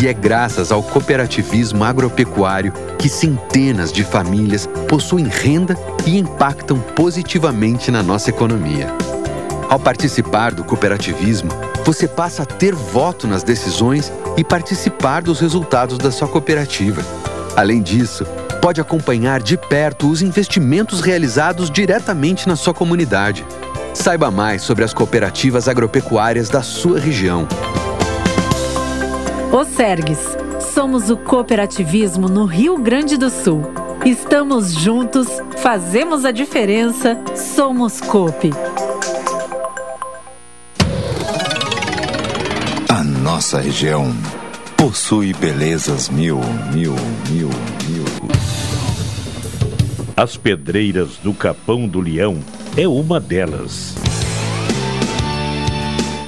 E 0.00 0.06
é 0.06 0.12
graças 0.12 0.70
ao 0.70 0.80
cooperativismo 0.80 1.82
agropecuário 1.82 2.72
que 2.96 3.08
centenas 3.08 3.92
de 3.92 4.04
famílias 4.04 4.68
possuem 4.88 5.26
renda 5.26 5.76
e 6.06 6.16
impactam 6.16 6.78
positivamente 6.78 7.90
na 7.90 8.02
nossa 8.02 8.30
economia. 8.30 8.94
Ao 9.68 9.78
participar 9.78 10.52
do 10.52 10.62
cooperativismo, 10.62 11.50
você 11.84 12.06
passa 12.06 12.42
a 12.42 12.46
ter 12.46 12.74
voto 12.74 13.26
nas 13.26 13.42
decisões 13.42 14.12
e 14.36 14.44
participar 14.44 15.22
dos 15.22 15.40
resultados 15.40 15.98
da 15.98 16.10
sua 16.10 16.28
cooperativa. 16.28 17.02
Além 17.56 17.82
disso, 17.82 18.24
pode 18.60 18.80
acompanhar 18.80 19.40
de 19.42 19.56
perto 19.56 20.08
os 20.08 20.22
investimentos 20.22 21.00
realizados 21.00 21.70
diretamente 21.70 22.48
na 22.48 22.56
sua 22.56 22.74
comunidade. 22.74 23.44
Saiba 23.92 24.30
mais 24.30 24.62
sobre 24.62 24.84
as 24.84 24.92
cooperativas 24.92 25.68
agropecuárias 25.68 26.48
da 26.48 26.62
sua 26.62 26.98
região. 26.98 27.46
O 29.52 29.64
Sergues. 29.64 30.18
Somos 30.72 31.10
o 31.10 31.16
cooperativismo 31.16 32.28
no 32.28 32.44
Rio 32.44 32.76
Grande 32.76 33.16
do 33.16 33.30
Sul. 33.30 33.62
Estamos 34.04 34.72
juntos, 34.72 35.28
fazemos 35.58 36.24
a 36.24 36.32
diferença, 36.32 37.16
somos 37.36 38.00
COP. 38.00 38.50
Nossa 43.34 43.58
região 43.58 44.14
possui 44.76 45.32
belezas 45.32 46.08
mil, 46.08 46.38
mil, 46.72 46.94
mil, 47.28 47.48
mil. 47.88 48.04
As 50.16 50.36
Pedreiras 50.36 51.16
do 51.16 51.34
Capão 51.34 51.88
do 51.88 52.00
Leão 52.00 52.38
é 52.76 52.86
uma 52.86 53.18
delas. 53.18 53.96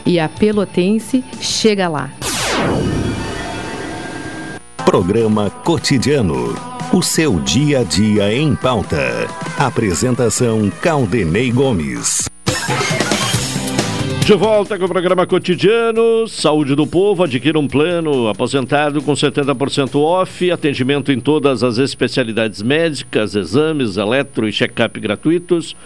E 0.05 0.19
a 0.19 0.29
Pelotense 0.29 1.23
chega 1.41 1.87
lá. 1.87 2.11
Programa 4.85 5.49
Cotidiano. 5.49 6.57
O 6.93 7.03
seu 7.03 7.39
dia 7.39 7.83
a 7.83 7.85
dia 7.85 8.35
em 8.35 8.57
pauta. 8.57 9.29
Apresentação 9.57 10.69
Caldenei 10.83 11.53
Gomes. 11.53 12.29
De 14.27 14.35
volta 14.35 14.77
com 14.77 14.87
o 14.87 14.89
programa 14.89 15.25
cotidiano, 15.25 16.27
Saúde 16.27 16.75
do 16.75 16.85
Povo, 16.85 17.23
adquira 17.23 17.61
um 17.61 17.69
plano 17.69 18.27
aposentado 18.27 19.01
com 19.01 19.13
70% 19.13 20.01
off, 20.01 20.51
atendimento 20.51 21.13
em 21.13 21.21
todas 21.21 21.63
as 21.63 21.79
especialidades 21.79 22.61
médicas, 22.61 23.37
exames, 23.37 23.97
eletro 23.97 24.49
e 24.49 24.53
check-up 24.53 24.99
gratuitos, 24.99 25.77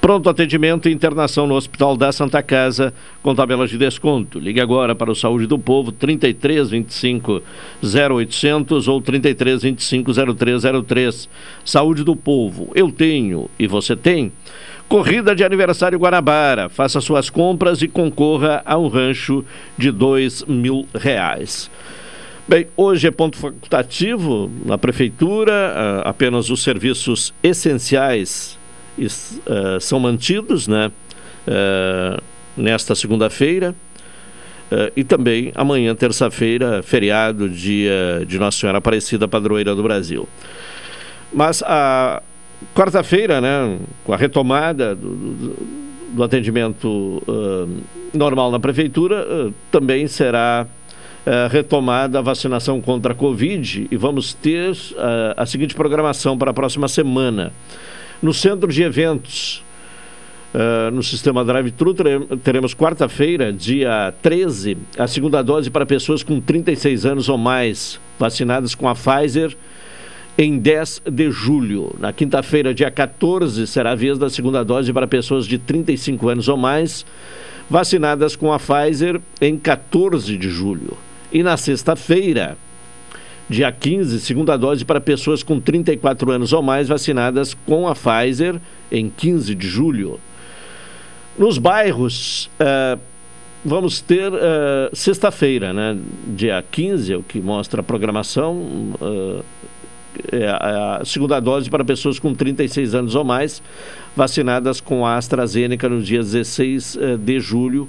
pronto 0.00 0.30
atendimento 0.30 0.88
e 0.88 0.92
internação 0.94 1.46
no 1.46 1.54
Hospital 1.54 1.94
da 1.94 2.10
Santa 2.10 2.42
Casa 2.42 2.94
com 3.22 3.34
tabelas 3.34 3.68
de 3.68 3.76
desconto. 3.76 4.38
Ligue 4.38 4.62
agora 4.62 4.94
para 4.94 5.12
o 5.12 5.14
Saúde 5.14 5.46
do 5.46 5.58
Povo 5.58 5.92
33 5.92 6.70
25 6.70 7.42
0800 7.84 8.88
ou 8.88 9.02
33 9.02 9.62
25 9.62 10.10
0303. 10.38 11.28
Saúde 11.62 12.02
do 12.02 12.16
Povo, 12.16 12.72
eu 12.74 12.90
tenho 12.90 13.50
e 13.58 13.66
você 13.66 13.94
tem. 13.94 14.32
Corrida 14.90 15.36
de 15.36 15.44
aniversário 15.44 16.00
Guanabara. 16.00 16.68
Faça 16.68 17.00
suas 17.00 17.30
compras 17.30 17.80
e 17.80 17.86
concorra 17.86 18.60
a 18.66 18.76
um 18.76 18.88
rancho 18.88 19.44
de 19.78 19.88
dois 19.92 20.42
mil 20.48 20.84
reais. 20.92 21.70
Bem, 22.48 22.66
hoje 22.76 23.06
é 23.06 23.10
ponto 23.12 23.36
facultativo 23.36 24.50
na 24.66 24.76
prefeitura, 24.76 26.02
apenas 26.04 26.50
os 26.50 26.64
serviços 26.64 27.32
essenciais 27.40 28.58
uh, 28.98 29.80
são 29.80 30.00
mantidos, 30.00 30.66
né? 30.66 30.90
Uh, 31.46 32.20
nesta 32.56 32.96
segunda-feira. 32.96 33.72
Uh, 34.72 34.90
e 34.96 35.04
também 35.04 35.52
amanhã, 35.54 35.94
terça-feira, 35.94 36.82
feriado, 36.82 37.48
dia 37.48 38.24
de 38.26 38.40
Nossa 38.40 38.58
Senhora 38.58 38.78
Aparecida, 38.78 39.28
padroeira 39.28 39.72
do 39.72 39.84
Brasil. 39.84 40.28
Mas 41.32 41.62
a, 41.62 42.20
quarta-feira, 42.74 43.40
né, 43.40 43.78
com 44.04 44.12
a 44.12 44.16
retomada 44.16 44.94
do, 44.94 45.14
do, 45.14 45.56
do 46.10 46.22
atendimento 46.22 47.22
uh, 47.26 47.68
normal 48.12 48.50
na 48.50 48.58
prefeitura, 48.58 49.24
uh, 49.26 49.54
também 49.70 50.06
será 50.06 50.66
uh, 50.66 51.30
retomada 51.50 52.18
a 52.18 52.22
vacinação 52.22 52.80
contra 52.80 53.12
a 53.12 53.14
Covid 53.14 53.88
e 53.90 53.96
vamos 53.96 54.34
ter 54.34 54.72
a 55.36 55.46
seguinte 55.46 55.74
programação 55.74 56.36
para 56.36 56.50
a 56.50 56.54
próxima 56.54 56.88
semana. 56.88 57.52
No 58.22 58.34
centro 58.34 58.70
de 58.70 58.82
eventos, 58.82 59.64
no 60.92 61.02
sistema 61.02 61.42
drive-thru, 61.42 61.94
teremos 62.42 62.74
quarta-feira, 62.74 63.50
dia 63.50 64.12
13, 64.20 64.76
a 64.98 65.06
segunda 65.06 65.40
dose 65.42 65.70
para 65.70 65.86
pessoas 65.86 66.22
com 66.22 66.38
36 66.38 67.06
anos 67.06 67.28
ou 67.30 67.38
mais, 67.38 67.98
vacinadas 68.18 68.74
com 68.74 68.86
a 68.86 68.94
Pfizer 68.94 69.56
em 70.36 70.58
10 70.58 71.02
de 71.10 71.30
julho. 71.30 71.94
Na 71.98 72.12
quinta-feira, 72.12 72.74
dia 72.74 72.90
14, 72.90 73.66
será 73.66 73.92
a 73.92 73.94
vez 73.94 74.18
da 74.18 74.30
segunda 74.30 74.64
dose 74.64 74.92
para 74.92 75.06
pessoas 75.06 75.46
de 75.46 75.58
35 75.58 76.28
anos 76.28 76.48
ou 76.48 76.56
mais, 76.56 77.04
vacinadas 77.68 78.36
com 78.36 78.52
a 78.52 78.58
Pfizer 78.58 79.20
em 79.40 79.56
14 79.56 80.36
de 80.36 80.48
julho. 80.48 80.96
E 81.32 81.42
na 81.42 81.56
sexta-feira, 81.56 82.56
dia 83.48 83.70
15, 83.70 84.20
segunda 84.20 84.56
dose 84.56 84.84
para 84.84 85.00
pessoas 85.00 85.42
com 85.42 85.60
34 85.60 86.30
anos 86.30 86.52
ou 86.52 86.62
mais, 86.62 86.88
vacinadas 86.88 87.54
com 87.66 87.86
a 87.86 87.94
Pfizer 87.94 88.60
em 88.90 89.10
15 89.10 89.54
de 89.54 89.68
julho. 89.68 90.18
Nos 91.38 91.58
bairros, 91.58 92.50
uh, 92.60 92.98
vamos 93.64 94.00
ter 94.00 94.32
uh, 94.32 94.90
sexta-feira, 94.92 95.72
né? 95.72 95.96
dia 96.26 96.64
15, 96.70 97.12
é 97.12 97.16
o 97.16 97.22
que 97.22 97.40
mostra 97.40 97.80
a 97.80 97.84
programação. 97.84 98.56
Uh, 99.00 99.44
a 100.58 101.04
segunda 101.04 101.40
dose 101.40 101.70
para 101.70 101.84
pessoas 101.84 102.18
com 102.18 102.34
36 102.34 102.94
anos 102.94 103.14
ou 103.14 103.24
mais, 103.24 103.62
vacinadas 104.14 104.80
com 104.80 105.06
a 105.06 105.16
AstraZeneca 105.16 105.88
no 105.88 106.02
dia 106.02 106.18
16 106.18 106.98
eh, 107.00 107.16
de 107.16 107.40
julho. 107.40 107.88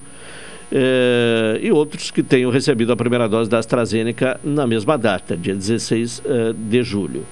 Eh, 0.71 1.59
e 1.63 1.71
outros 1.71 2.11
que 2.11 2.23
tenham 2.23 2.49
recebido 2.49 2.93
a 2.93 2.95
primeira 2.95 3.27
dose 3.27 3.49
da 3.49 3.57
AstraZeneca 3.59 4.39
na 4.43 4.65
mesma 4.65 4.97
data, 4.97 5.35
dia 5.35 5.55
16 5.55 6.21
eh, 6.23 6.53
de 6.55 6.83
julho. 6.83 7.25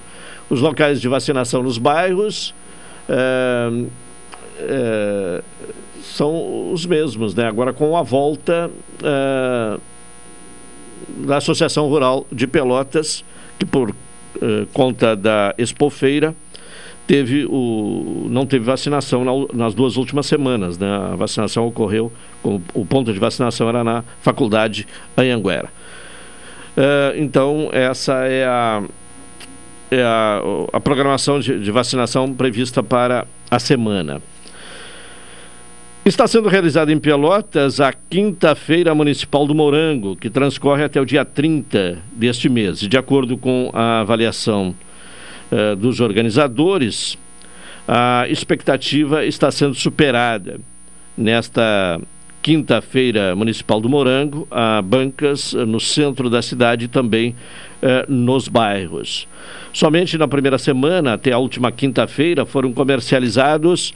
Os 0.48 0.60
locais 0.60 1.00
de 1.00 1.08
vacinação 1.08 1.62
nos 1.62 1.78
bairros 1.78 2.54
são 6.02 6.72
os 6.72 6.86
mesmos, 6.86 7.34
né? 7.34 7.46
agora 7.46 7.72
com 7.72 7.96
a 7.96 8.02
volta 8.02 8.70
da 11.16 11.36
Associação 11.36 11.88
Rural 11.88 12.26
de 12.30 12.46
Pelotas, 12.46 13.24
que 13.58 13.64
por 13.64 13.94
eh, 14.40 14.66
conta 14.72 15.14
da 15.14 15.54
Expofeira, 15.58 16.34
teve 17.06 17.44
o, 17.46 18.26
não 18.30 18.46
teve 18.46 18.64
vacinação 18.64 19.24
na, 19.24 19.32
nas 19.52 19.74
duas 19.74 19.96
últimas 19.96 20.26
semanas. 20.26 20.78
Né? 20.78 20.86
A 20.86 21.16
vacinação 21.16 21.66
ocorreu, 21.66 22.12
o, 22.42 22.60
o 22.72 22.86
ponto 22.86 23.12
de 23.12 23.18
vacinação 23.18 23.68
era 23.68 23.82
na 23.82 24.04
faculdade 24.20 24.86
Anhanguera. 25.16 25.68
Eh, 26.76 27.14
então, 27.18 27.68
essa 27.72 28.24
é 28.26 28.44
a, 28.46 28.82
é 29.90 30.02
a, 30.02 30.40
a 30.72 30.80
programação 30.80 31.40
de, 31.40 31.58
de 31.58 31.70
vacinação 31.70 32.32
prevista 32.32 32.82
para 32.82 33.26
a 33.50 33.58
semana. 33.58 34.22
Está 36.02 36.26
sendo 36.26 36.48
realizada 36.48 36.90
em 36.90 36.98
Pelotas 36.98 37.78
a 37.78 37.92
Quinta-feira 37.92 38.94
Municipal 38.94 39.46
do 39.46 39.54
Morango, 39.54 40.16
que 40.16 40.30
transcorre 40.30 40.82
até 40.82 40.98
o 40.98 41.04
dia 41.04 41.26
30 41.26 41.98
deste 42.12 42.48
mês. 42.48 42.78
De 42.78 42.96
acordo 42.96 43.36
com 43.36 43.70
a 43.74 44.00
avaliação 44.00 44.74
uh, 45.52 45.76
dos 45.76 46.00
organizadores, 46.00 47.18
a 47.86 48.24
expectativa 48.30 49.26
está 49.26 49.50
sendo 49.50 49.74
superada. 49.74 50.58
Nesta 51.18 52.00
Quinta-feira 52.40 53.36
Municipal 53.36 53.78
do 53.78 53.88
Morango, 53.90 54.48
há 54.50 54.80
bancas 54.80 55.52
no 55.52 55.78
centro 55.78 56.30
da 56.30 56.40
cidade 56.40 56.86
e 56.86 56.88
também 56.88 57.36
uh, 57.82 58.10
nos 58.10 58.48
bairros. 58.48 59.28
Somente 59.70 60.16
na 60.16 60.26
primeira 60.26 60.56
semana, 60.56 61.12
até 61.12 61.30
a 61.32 61.38
última 61.38 61.70
quinta-feira, 61.70 62.46
foram 62.46 62.72
comercializados 62.72 63.92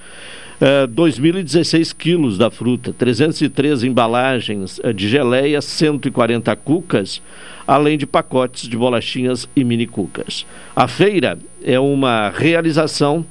2.016 0.88 1.90
é, 1.90 1.94
quilos 1.96 2.38
da 2.38 2.50
fruta, 2.50 2.92
303 2.92 3.84
embalagens 3.84 4.80
é, 4.82 4.92
de 4.92 5.08
geleia, 5.08 5.60
140 5.60 6.54
cucas, 6.56 7.20
além 7.66 7.98
de 7.98 8.06
pacotes 8.06 8.68
de 8.68 8.76
bolachinhas 8.76 9.48
e 9.54 9.62
mini 9.62 9.86
cucas. 9.86 10.46
A 10.74 10.88
feira 10.88 11.38
é 11.62 11.78
uma 11.78 12.30
realização 12.30 13.26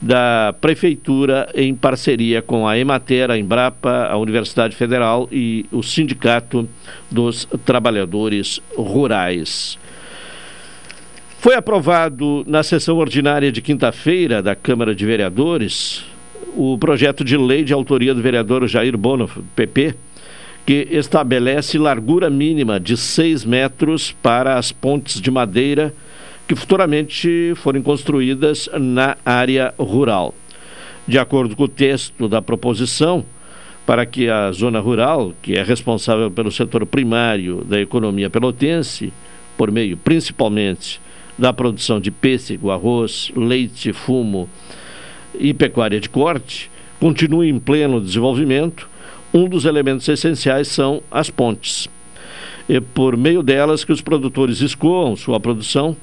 da 0.00 0.54
Prefeitura 0.60 1.50
em 1.54 1.74
parceria 1.74 2.40
com 2.40 2.66
a 2.66 2.78
Emater, 2.78 3.30
a 3.30 3.38
Embrapa, 3.38 4.06
a 4.06 4.16
Universidade 4.16 4.74
Federal 4.74 5.28
e 5.30 5.66
o 5.70 5.82
Sindicato 5.82 6.68
dos 7.10 7.46
Trabalhadores 7.66 8.60
Rurais. 8.76 9.78
Foi 11.38 11.54
aprovado 11.54 12.44
na 12.46 12.62
sessão 12.62 12.96
ordinária 12.98 13.50
de 13.50 13.60
quinta-feira 13.60 14.42
da 14.42 14.54
Câmara 14.54 14.94
de 14.94 15.04
Vereadores 15.04 16.04
o 16.56 16.76
projeto 16.78 17.24
de 17.24 17.36
lei 17.36 17.64
de 17.64 17.72
autoria 17.72 18.14
do 18.14 18.22
vereador 18.22 18.66
Jair 18.66 18.96
Bono, 18.96 19.28
PP, 19.54 19.94
que 20.66 20.88
estabelece 20.90 21.78
largura 21.78 22.28
mínima 22.30 22.78
de 22.78 22.96
6 22.96 23.44
metros 23.44 24.12
para 24.22 24.56
as 24.56 24.72
pontes 24.72 25.20
de 25.20 25.30
madeira 25.30 25.94
que 26.46 26.54
futuramente 26.56 27.52
forem 27.56 27.80
construídas 27.80 28.68
na 28.78 29.16
área 29.24 29.72
rural. 29.78 30.34
De 31.06 31.18
acordo 31.18 31.54
com 31.54 31.64
o 31.64 31.68
texto 31.68 32.28
da 32.28 32.42
proposição, 32.42 33.24
para 33.86 34.04
que 34.04 34.28
a 34.28 34.52
zona 34.52 34.80
rural, 34.80 35.32
que 35.40 35.56
é 35.56 35.62
responsável 35.62 36.30
pelo 36.30 36.50
setor 36.50 36.84
primário 36.86 37.64
da 37.64 37.80
economia 37.80 38.28
pelotense, 38.28 39.12
por 39.56 39.70
meio 39.70 39.96
principalmente 39.96 41.00
da 41.38 41.52
produção 41.52 42.00
de 42.00 42.10
pêssego, 42.10 42.70
arroz, 42.70 43.32
leite, 43.34 43.92
fumo, 43.92 44.48
e 45.38 45.54
pecuária 45.54 46.00
de 46.00 46.08
corte 46.08 46.70
continue 46.98 47.48
em 47.48 47.58
pleno 47.58 48.00
desenvolvimento, 48.00 48.88
um 49.32 49.48
dos 49.48 49.64
elementos 49.64 50.08
essenciais 50.08 50.68
são 50.68 51.02
as 51.10 51.30
pontes. 51.30 51.88
E 52.68 52.80
por 52.80 53.16
meio 53.16 53.42
delas 53.42 53.84
que 53.84 53.92
os 53.92 54.00
produtores 54.00 54.60
escoam 54.60 55.16
sua 55.16 55.40
produção, 55.40 55.96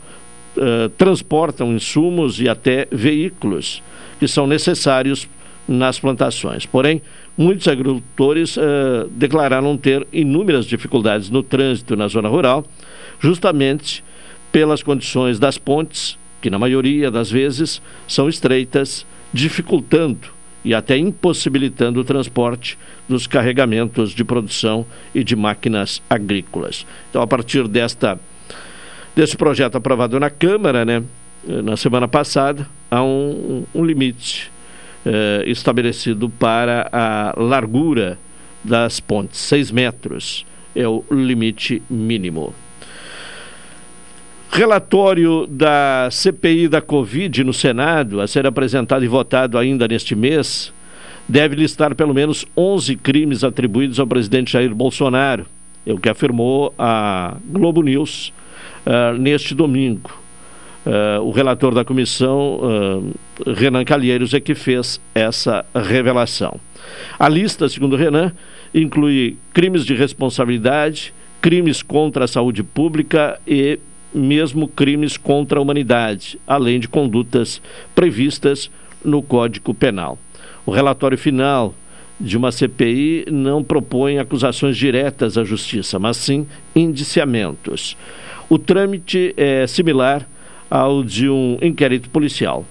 uh, 0.58 0.90
transportam 0.98 1.74
insumos 1.74 2.42
e 2.42 2.50
até 2.50 2.88
veículos 2.92 3.82
que 4.20 4.28
são 4.28 4.48
necessários 4.48 5.28
nas 5.68 6.00
plantações. 6.00 6.66
Porém, 6.66 7.02
muitos 7.38 7.68
agricultores 7.68 8.58
uh, 8.58 9.08
declararam 9.12 9.78
ter 9.78 10.08
inúmeras 10.12 10.66
dificuldades 10.66 11.30
no 11.30 11.44
trânsito 11.44 11.96
na 11.96 12.08
zona 12.08 12.30
rural, 12.30 12.66
justamente 13.20 14.04
pelas 14.52 14.82
condições 14.82 15.38
das 15.38 15.58
pontes, 15.58 16.18
que 16.42 16.50
na 16.50 16.58
maioria 16.58 17.12
das 17.12 17.30
vezes 17.30 17.82
são 18.08 18.30
estreitas 18.30 19.06
dificultando 19.38 20.30
e 20.66 20.74
até 20.74 20.98
impossibilitando 20.98 22.00
o 22.00 22.04
transporte 22.04 22.78
dos 23.08 23.28
carregamentos 23.28 24.12
de 24.12 24.24
produção 24.24 24.84
e 25.14 25.24
de 25.24 25.36
máquinas 25.36 26.02
agrícolas. 26.10 26.88
Então, 27.10 27.22
a 27.22 27.28
partir 27.28 27.68
desta 27.68 28.20
desse 29.16 29.38
projeto 29.38 29.76
aprovado 29.76 30.20
na 30.20 30.30
Câmara, 30.30 30.84
né, 30.84 31.04
na 31.46 31.78
semana 31.78 32.08
passada, 32.08 32.68
há 32.90 33.04
um, 33.04 33.64
um 33.74 33.86
limite 33.86 34.52
eh, 35.06 35.44
estabelecido 35.48 36.30
para 36.30 36.90
a 36.92 37.34
largura 37.38 38.20
das 38.64 39.00
pontes. 39.00 39.40
6 39.40 39.72
metros 39.72 40.46
é 40.76 40.88
o 40.88 41.04
limite 41.12 41.82
mínimo. 41.90 42.54
Relatório 44.52 45.46
da 45.48 46.10
CPI 46.12 46.68
da 46.68 46.82
Covid 46.82 47.44
no 47.44 47.54
Senado, 47.54 48.22
a 48.22 48.28
ser 48.28 48.48
apresentado 48.48 49.04
e 49.04 49.08
votado 49.08 49.58
ainda 49.58 49.88
neste 49.88 50.16
mês, 50.16 50.74
deve 51.28 51.56
listar 51.56 51.94
pelo 51.94 52.14
menos 52.14 52.46
11 52.56 52.96
crimes 52.96 53.44
atribuídos 53.44 54.00
ao 54.00 54.08
presidente 54.08 54.54
Jair 54.54 54.74
Bolsonaro, 54.74 55.46
é 55.86 55.94
o 55.94 55.98
que 55.98 56.10
afirmou 56.10 56.74
a 56.78 57.38
Globo 57.46 57.82
News 57.82 58.34
uh, 58.86 59.18
neste 59.18 59.56
domingo. 59.56 60.12
Uh, 60.86 61.22
o 61.22 61.32
relator 61.32 61.74
da 61.74 61.86
comissão, 61.86 62.60
uh, 62.62 63.52
Renan 63.54 63.86
Calheiros, 63.86 64.34
é 64.34 64.40
que 64.40 64.56
fez 64.56 65.02
essa 65.14 65.66
revelação. 65.74 66.60
A 67.20 67.30
lista, 67.30 67.70
segundo 67.70 67.96
Renan, 67.96 68.34
inclui 68.74 69.38
crimes 69.54 69.86
de 69.86 69.94
responsabilidade, 69.94 71.14
crimes 71.42 71.82
contra 71.82 72.26
a 72.26 72.28
saúde 72.28 72.64
pública 72.64 73.40
e 73.48 73.80
mesmo 74.14 74.68
crimes 74.68 75.18
contra 75.18 75.60
a 75.60 75.62
humanidade, 75.62 76.40
além 76.48 76.80
de 76.80 76.88
condutas 76.88 77.62
previstas 77.94 78.72
no 79.04 79.22
Código 79.22 79.74
Penal. 79.74 80.18
O 80.66 80.72
relatório 80.72 81.18
final 81.18 81.74
de 82.20 82.36
uma 82.36 82.52
CPI 82.52 83.26
não 83.32 83.64
propõe 83.64 84.18
acusações 84.18 84.76
diretas 84.76 85.38
à 85.38 85.44
Justiça, 85.44 86.00
mas 86.00 86.18
sim 86.18 86.48
indiciamentos. 86.76 87.96
O 88.50 88.58
trâmite 88.58 89.34
é 89.38 89.68
similar 89.68 90.28
ao 90.70 91.04
de 91.04 91.30
um 91.30 91.58
inquérito 91.62 92.10
policial. 92.10 92.66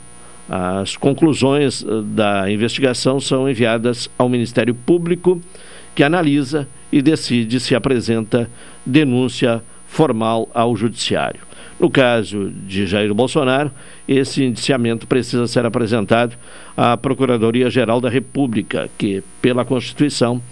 As 0.48 0.96
conclusões 0.96 1.82
eh, 1.82 1.86
da 2.04 2.50
investigação 2.50 3.18
são 3.18 3.48
enviadas 3.48 4.08
ao 4.18 4.28
Ministério 4.28 4.74
Público, 4.74 5.40
que 5.94 6.04
analisa 6.04 6.68
e 6.92 7.02
decide 7.02 7.58
se 7.58 7.74
apresenta 7.74 8.48
denúncia 8.84 9.62
formal 9.96 10.46
ao 10.52 10.76
Judiciário. 10.76 11.40
No 11.80 11.90
caso 11.90 12.50
de 12.50 12.86
Jair 12.86 13.14
Bolsonaro, 13.14 13.70
esse 14.06 14.44
indiciamento 14.44 15.06
precisa 15.06 15.46
ser 15.46 15.64
apresentado 15.64 16.36
à 16.76 16.98
Procuradoria-Geral 16.98 17.98
da 17.98 18.10
República, 18.10 18.90
que, 18.98 19.22
pela 19.40 19.64
Constituição, 19.64 20.42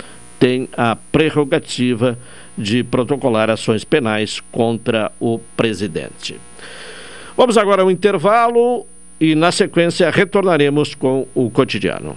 tem 0.40 0.66
a 0.74 0.96
prerrogativa 0.96 2.18
de 2.56 2.82
protocolar 2.82 3.50
ações 3.50 3.84
penais 3.84 4.40
contra 4.50 5.12
o 5.20 5.38
presidente. 5.54 6.40
Vamos 7.36 7.58
agora 7.58 7.82
ao 7.82 7.90
intervalo 7.90 8.86
e, 9.20 9.34
na 9.34 9.52
sequência, 9.52 10.10
retornaremos 10.10 10.94
com 10.94 11.26
o 11.34 11.50
cotidiano. 11.50 12.16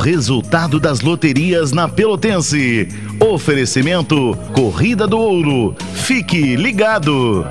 Resultado 0.00 0.80
das 0.80 1.02
loterias 1.02 1.72
na 1.72 1.86
Pelotense. 1.86 2.88
Oferecimento 3.20 4.34
Corrida 4.54 5.06
do 5.06 5.18
Ouro. 5.18 5.76
Fique 5.94 6.56
ligado. 6.56 7.46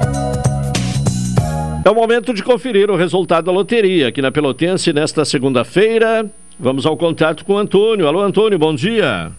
É 1.85 1.89
o 1.89 1.95
momento 1.95 2.33
de 2.33 2.43
conferir 2.43 2.89
o 2.89 2.95
resultado 2.95 3.45
da 3.45 3.51
loteria 3.51 4.07
aqui 4.07 4.21
na 4.21 4.31
Pelotense 4.31 4.91
nesta 4.91 5.23
segunda-feira. 5.23 6.29
Vamos 6.59 6.85
ao 6.85 6.97
contato 6.97 7.45
com 7.45 7.53
o 7.53 7.57
Antônio. 7.57 8.07
Alô, 8.07 8.21
Antônio, 8.21 8.57
bom 8.57 8.73
dia. 8.73 9.31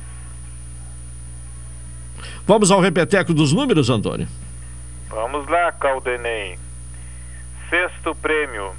Vamos 2.47 2.69
ao 2.71 2.79
repeteco 2.79 3.33
dos 3.33 3.51
números, 3.53 3.89
Antônio? 3.89 4.27
Vamos 5.09 5.47
lá, 5.47 5.71
Caldenei. 5.71 6.59
Sexto 7.69 8.13
prêmio 8.15 8.75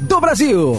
do 0.00 0.20
Brasil. 0.20 0.78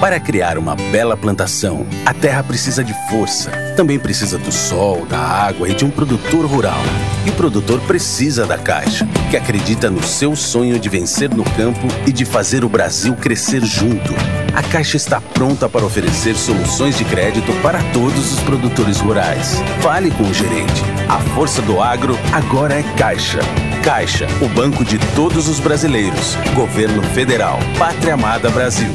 Para 0.00 0.18
criar 0.18 0.56
uma 0.56 0.74
bela 0.74 1.16
plantação, 1.16 1.86
a 2.06 2.14
terra 2.14 2.42
precisa 2.42 2.82
de 2.82 2.94
força 3.10 3.50
também 3.80 3.98
precisa 3.98 4.36
do 4.36 4.52
sol, 4.52 5.06
da 5.06 5.18
água 5.18 5.66
e 5.66 5.74
de 5.74 5.86
um 5.86 5.90
produtor 5.90 6.44
rural. 6.44 6.82
E 7.24 7.30
o 7.30 7.32
produtor 7.32 7.80
precisa 7.80 8.44
da 8.44 8.58
Caixa, 8.58 9.08
que 9.30 9.38
acredita 9.38 9.88
no 9.88 10.02
seu 10.02 10.36
sonho 10.36 10.78
de 10.78 10.86
vencer 10.90 11.30
no 11.30 11.44
campo 11.44 11.88
e 12.06 12.12
de 12.12 12.26
fazer 12.26 12.62
o 12.62 12.68
Brasil 12.68 13.14
crescer 13.14 13.64
junto. 13.64 14.12
A 14.54 14.62
Caixa 14.62 14.98
está 14.98 15.18
pronta 15.18 15.66
para 15.66 15.86
oferecer 15.86 16.36
soluções 16.36 16.98
de 16.98 17.06
crédito 17.06 17.54
para 17.62 17.82
todos 17.90 18.34
os 18.34 18.40
produtores 18.40 19.00
rurais. 19.00 19.62
Fale 19.80 20.10
com 20.10 20.24
o 20.24 20.34
gerente. 20.34 20.82
A 21.08 21.18
força 21.34 21.62
do 21.62 21.80
agro 21.80 22.18
agora 22.34 22.74
é 22.74 22.82
Caixa. 22.98 23.38
Caixa, 23.82 24.26
o 24.42 24.48
banco 24.50 24.84
de 24.84 24.98
todos 25.14 25.48
os 25.48 25.58
brasileiros. 25.58 26.36
Governo 26.54 27.02
Federal. 27.14 27.58
Pátria 27.78 28.12
Amada 28.12 28.50
Brasil. 28.50 28.94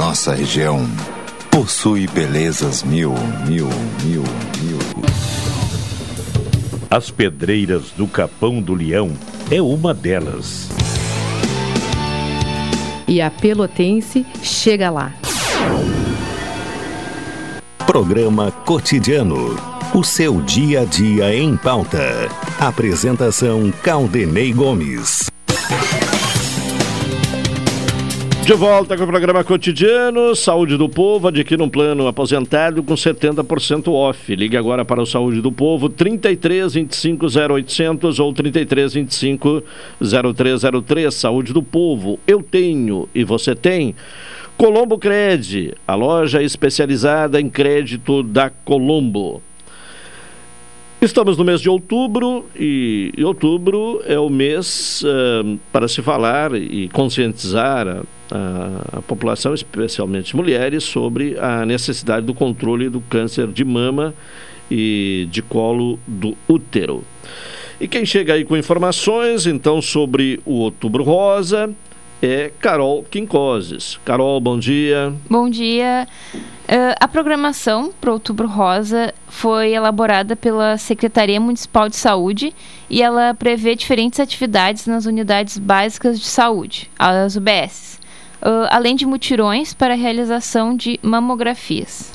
Nossa 0.00 0.32
região 0.32 0.88
possui 1.50 2.06
belezas 2.06 2.82
mil, 2.82 3.12
mil, 3.46 3.68
mil, 4.02 4.22
mil. 4.62 4.78
As 6.90 7.10
Pedreiras 7.10 7.90
do 7.90 8.06
Capão 8.06 8.62
do 8.62 8.72
Leão 8.72 9.12
é 9.50 9.60
uma 9.60 9.92
delas. 9.92 10.70
E 13.06 13.20
a 13.20 13.30
Pelotense 13.30 14.24
chega 14.42 14.88
lá. 14.88 15.12
Programa 17.86 18.50
Cotidiano. 18.50 19.54
O 19.94 20.02
seu 20.02 20.40
dia 20.40 20.80
a 20.80 20.84
dia 20.86 21.36
em 21.36 21.58
pauta. 21.58 22.30
Apresentação 22.58 23.70
Caldenei 23.82 24.50
Gomes. 24.50 25.29
De 28.50 28.56
volta 28.56 28.96
com 28.96 29.04
o 29.04 29.06
programa 29.06 29.44
cotidiano, 29.44 30.34
Saúde 30.34 30.76
do 30.76 30.88
Povo, 30.88 31.28
adquira 31.28 31.62
um 31.62 31.68
plano 31.68 32.08
aposentado 32.08 32.82
com 32.82 32.94
70% 32.94 33.92
off. 33.92 34.34
Ligue 34.34 34.56
agora 34.56 34.84
para 34.84 35.00
o 35.00 35.06
Saúde 35.06 35.40
do 35.40 35.52
Povo, 35.52 35.88
33 35.88 36.74
25 36.74 37.26
0800 37.26 38.18
ou 38.18 38.32
33 38.32 38.94
25 38.94 39.62
0303. 40.00 41.14
Saúde 41.14 41.52
do 41.52 41.62
Povo, 41.62 42.18
eu 42.26 42.42
tenho 42.42 43.08
e 43.14 43.22
você 43.22 43.54
tem. 43.54 43.94
Colombo 44.56 44.98
Cred, 44.98 45.74
a 45.86 45.94
loja 45.94 46.42
especializada 46.42 47.40
em 47.40 47.48
crédito 47.48 48.20
da 48.20 48.50
Colombo. 48.50 49.40
Estamos 51.00 51.38
no 51.38 51.44
mês 51.44 51.60
de 51.60 51.70
outubro 51.70 52.46
e, 52.58 53.12
outubro 53.24 54.02
é 54.04 54.18
o 54.18 54.28
mês 54.28 55.04
uh, 55.04 55.56
para 55.72 55.86
se 55.86 56.02
falar 56.02 56.52
e 56.52 56.88
conscientizar 56.88 58.04
a, 58.30 58.98
a, 58.98 59.02
população, 59.02 59.54
especialmente 59.54 60.36
mulheres, 60.36 60.84
sobre 60.84 61.38
a 61.38 61.64
necessidade 61.64 62.26
do 62.26 62.34
controle 62.34 62.88
do 62.88 63.00
câncer 63.00 63.48
de 63.48 63.64
mama 63.64 64.14
e 64.70 65.28
de 65.30 65.42
colo 65.42 65.98
do 66.06 66.36
útero. 66.48 67.04
E 67.80 67.88
quem 67.88 68.04
chega 68.04 68.34
aí 68.34 68.44
com 68.44 68.56
informações, 68.56 69.46
então, 69.46 69.80
sobre 69.80 70.40
o 70.44 70.54
Outubro 70.56 71.02
Rosa 71.02 71.74
é 72.22 72.50
Carol 72.60 73.02
Quincoses. 73.04 73.98
Carol, 74.04 74.40
bom 74.40 74.58
dia. 74.58 75.12
Bom 75.28 75.48
dia. 75.48 76.06
Uh, 76.34 76.94
a 77.00 77.08
programação 77.08 77.92
para 78.00 78.12
Outubro 78.12 78.46
Rosa 78.46 79.14
foi 79.26 79.72
elaborada 79.72 80.36
pela 80.36 80.76
Secretaria 80.76 81.40
Municipal 81.40 81.88
de 81.88 81.96
Saúde 81.96 82.54
e 82.88 83.02
ela 83.02 83.34
prevê 83.34 83.74
diferentes 83.74 84.20
atividades 84.20 84.86
nas 84.86 85.06
unidades 85.06 85.58
básicas 85.58 86.20
de 86.20 86.26
saúde, 86.26 86.90
as 86.98 87.36
UBS, 87.36 87.98
uh, 88.42 88.68
além 88.70 88.94
de 88.96 89.06
mutirões 89.06 89.74
para 89.74 89.94
a 89.94 89.96
realização 89.96 90.76
de 90.76 90.98
mamografias. 91.02 92.12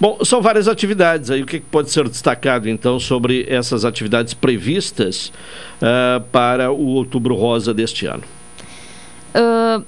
Bom, 0.00 0.18
são 0.24 0.42
várias 0.42 0.66
atividades 0.66 1.30
aí. 1.30 1.42
O 1.42 1.46
que 1.46 1.60
pode 1.60 1.90
ser 1.90 2.08
destacado 2.08 2.68
então 2.68 2.98
sobre 2.98 3.46
essas 3.48 3.84
atividades 3.84 4.34
previstas 4.34 5.32
uh, 5.80 6.20
para 6.32 6.72
o 6.72 6.86
Outubro 6.86 7.34
Rosa 7.34 7.72
deste 7.72 8.06
ano? 8.06 8.24
Uh, 9.32 9.84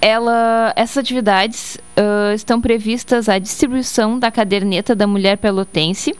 ela, 0.00 0.72
essas 0.76 0.98
atividades 0.98 1.78
uh, 1.96 2.34
estão 2.34 2.60
previstas 2.60 3.28
a 3.28 3.38
distribuição 3.38 4.18
da 4.18 4.30
caderneta 4.30 4.94
da 4.94 5.06
mulher 5.06 5.38
pelotense, 5.38 6.14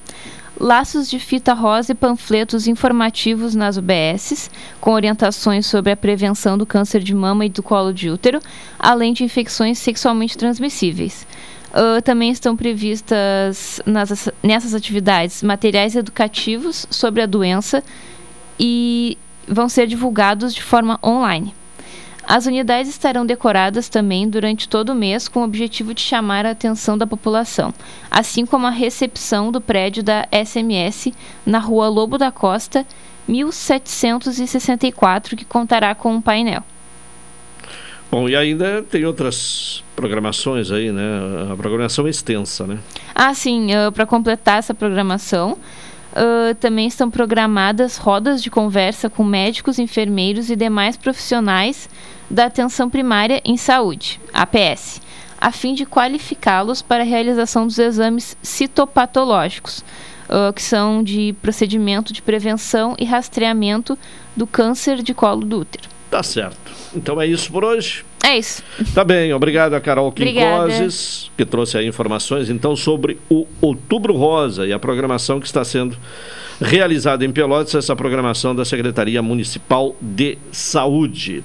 laços 0.58 1.08
de 1.08 1.18
fita 1.18 1.52
rosa 1.52 1.92
e 1.92 1.94
panfletos 1.94 2.66
informativos 2.66 3.54
nas 3.54 3.76
UBSs, 3.76 4.50
com 4.80 4.92
orientações 4.92 5.66
sobre 5.66 5.92
a 5.92 5.96
prevenção 5.96 6.56
do 6.56 6.66
câncer 6.66 7.02
de 7.02 7.14
mama 7.14 7.44
e 7.46 7.48
do 7.48 7.62
colo 7.62 7.92
de 7.92 8.10
útero, 8.10 8.40
além 8.78 9.12
de 9.12 9.24
infecções 9.24 9.78
sexualmente 9.78 10.36
transmissíveis. 10.36 11.26
Uh, 11.70 12.00
também 12.02 12.30
estão 12.30 12.56
previstas 12.56 13.80
nas, 13.84 14.30
nessas 14.42 14.72
atividades 14.72 15.42
materiais 15.42 15.94
educativos 15.94 16.86
sobre 16.90 17.20
a 17.20 17.26
doença 17.26 17.82
e 18.58 19.18
vão 19.46 19.68
ser 19.68 19.86
divulgados 19.86 20.54
de 20.54 20.62
forma 20.62 20.98
online. 21.04 21.54
As 22.28 22.44
unidades 22.44 22.90
estarão 22.90 23.24
decoradas 23.24 23.88
também 23.88 24.28
durante 24.28 24.68
todo 24.68 24.90
o 24.90 24.96
mês 24.96 25.28
com 25.28 25.42
o 25.42 25.44
objetivo 25.44 25.94
de 25.94 26.00
chamar 26.00 26.44
a 26.44 26.50
atenção 26.50 26.98
da 26.98 27.06
população, 27.06 27.72
assim 28.10 28.44
como 28.44 28.66
a 28.66 28.70
recepção 28.70 29.52
do 29.52 29.60
prédio 29.60 30.02
da 30.02 30.26
SMS 30.32 31.12
na 31.46 31.60
rua 31.60 31.88
Lobo 31.88 32.18
da 32.18 32.32
Costa, 32.32 32.84
1764, 33.28 35.36
que 35.36 35.44
contará 35.44 35.94
com 35.94 36.14
um 36.14 36.20
painel. 36.20 36.64
Bom, 38.10 38.28
e 38.28 38.34
ainda 38.34 38.82
tem 38.82 39.04
outras 39.04 39.84
programações 39.94 40.72
aí, 40.72 40.90
né? 40.90 41.02
A 41.52 41.56
programação 41.56 42.06
é 42.06 42.10
extensa, 42.10 42.66
né? 42.66 42.78
Ah, 43.14 43.34
sim. 43.34 43.68
Uh, 43.74 43.92
Para 43.92 44.06
completar 44.06 44.58
essa 44.58 44.74
programação, 44.74 45.58
uh, 46.16 46.54
também 46.54 46.86
estão 46.86 47.10
programadas 47.10 47.98
rodas 47.98 48.42
de 48.42 48.50
conversa 48.50 49.10
com 49.10 49.22
médicos, 49.22 49.78
enfermeiros 49.78 50.50
e 50.50 50.56
demais 50.56 50.96
profissionais 50.96 51.88
da 52.30 52.46
Atenção 52.46 52.88
Primária 52.88 53.40
em 53.44 53.56
Saúde, 53.56 54.20
APS, 54.32 55.00
a 55.38 55.52
fim 55.52 55.74
de 55.74 55.84
qualificá-los 55.84 56.82
para 56.82 57.02
a 57.02 57.06
realização 57.06 57.66
dos 57.66 57.78
exames 57.78 58.36
citopatológicos, 58.42 59.84
uh, 60.28 60.52
que 60.52 60.62
são 60.62 61.02
de 61.02 61.34
procedimento 61.42 62.12
de 62.12 62.22
prevenção 62.22 62.96
e 62.98 63.04
rastreamento 63.04 63.98
do 64.34 64.46
câncer 64.46 65.02
de 65.02 65.12
colo 65.12 65.44
do 65.44 65.60
útero. 65.60 65.88
Tá 66.10 66.22
certo. 66.22 66.72
Então 66.94 67.20
é 67.20 67.26
isso 67.26 67.52
por 67.52 67.64
hoje. 67.64 68.04
É 68.22 68.38
isso. 68.38 68.62
Tá 68.94 69.04
bem, 69.04 69.32
obrigado 69.32 69.74
a 69.74 69.80
Carol 69.80 70.10
Quincoses, 70.10 71.30
que 71.36 71.44
trouxe 71.44 71.78
aí 71.78 71.86
informações 71.86 72.50
então 72.50 72.74
sobre 72.74 73.18
o 73.30 73.46
Outubro 73.60 74.14
Rosa 74.14 74.66
e 74.66 74.72
a 74.72 74.78
programação 74.78 75.38
que 75.38 75.46
está 75.46 75.64
sendo 75.64 75.96
realizada 76.60 77.24
em 77.24 77.30
Pelotas, 77.30 77.74
essa 77.74 77.94
programação 77.94 78.54
da 78.54 78.64
Secretaria 78.64 79.22
Municipal 79.22 79.94
de 80.00 80.38
Saúde. 80.50 81.44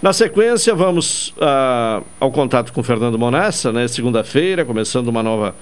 Na 0.00 0.12
sequência, 0.12 0.74
vamos 0.74 1.34
uh, 1.38 2.04
ao 2.20 2.30
contato 2.30 2.72
com 2.72 2.82
Fernando 2.84 3.18
Monassa, 3.18 3.72
né? 3.72 3.88
Segunda-feira, 3.88 4.64
começando 4.64 5.08
uma 5.08 5.24
nova 5.24 5.56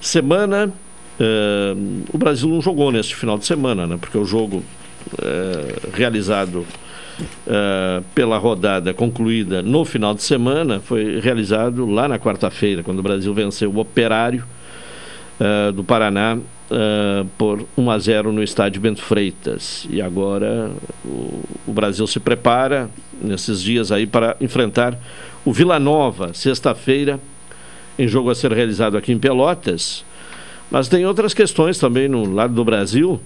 semana. 0.00 0.72
Uh, 1.18 2.04
o 2.12 2.16
Brasil 2.16 2.48
não 2.48 2.62
jogou 2.62 2.92
neste 2.92 3.16
final 3.16 3.36
de 3.36 3.44
semana, 3.44 3.86
né? 3.86 3.98
Porque 4.00 4.16
o 4.16 4.24
jogo 4.24 4.62
uh, 5.14 5.90
realizado 5.92 6.64
pela 8.14 8.38
rodada 8.38 8.94
concluída 8.94 9.62
no 9.62 9.84
final 9.84 10.14
de 10.14 10.22
semana 10.22 10.80
foi 10.80 11.20
realizado 11.20 11.86
lá 11.86 12.08
na 12.08 12.18
quarta-feira, 12.18 12.82
quando 12.82 13.00
o 13.00 13.02
Brasil 13.02 13.32
venceu 13.34 13.70
o 13.70 13.78
Operário 13.78 14.44
do 15.74 15.82
Paraná 15.82 16.38
uh, 16.72 17.26
por 17.36 17.66
1 17.76 17.90
a 17.90 17.98
0 17.98 18.32
no 18.32 18.42
estádio 18.42 18.80
Bento 18.80 19.02
Freitas. 19.02 19.86
E 19.90 20.00
agora 20.00 20.70
o, 21.04 21.42
o, 21.66 21.72
Brasil 21.72 22.06
se 22.06 22.18
prepara 22.18 22.90
nesses 23.20 23.62
dias 23.62 23.92
aí 23.92 24.06
para 24.06 24.36
enfrentar 24.40 24.98
o 25.44 25.52
Vila 25.52 25.78
Nova, 25.78 26.32
sexta-feira, 26.32 27.20
em 27.98 28.08
jogo 28.08 28.30
a 28.30 28.34
ser 28.34 28.52
realizado 28.52 28.96
aqui 28.96 29.12
em 29.12 29.18
Pelotas. 29.18 30.04
Mas 30.70 30.88
tem 30.88 31.04
outras 31.04 31.34
questões 31.34 31.78
também 31.78 32.08
no 32.08 32.32
lado 32.32 32.54
do 32.54 32.64
Brasil 32.64 33.20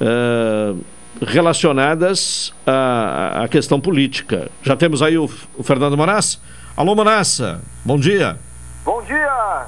uh, 0.00 0.78
relacionadas 1.20 2.54
à, 2.66 3.44
à, 3.44 3.48
questão 3.48 3.80
política. 3.80 4.50
Já 4.62 4.76
temos 4.76 5.02
aí 5.02 5.18
o, 5.18 5.28
o 5.56 5.62
Fernando 5.62 5.96
Monassa. 5.96 6.38
Alô, 6.76 6.94
Monassa, 6.94 7.60
bom 7.84 7.98
dia. 7.98 8.38
Bom 8.84 9.02
dia, 9.02 9.66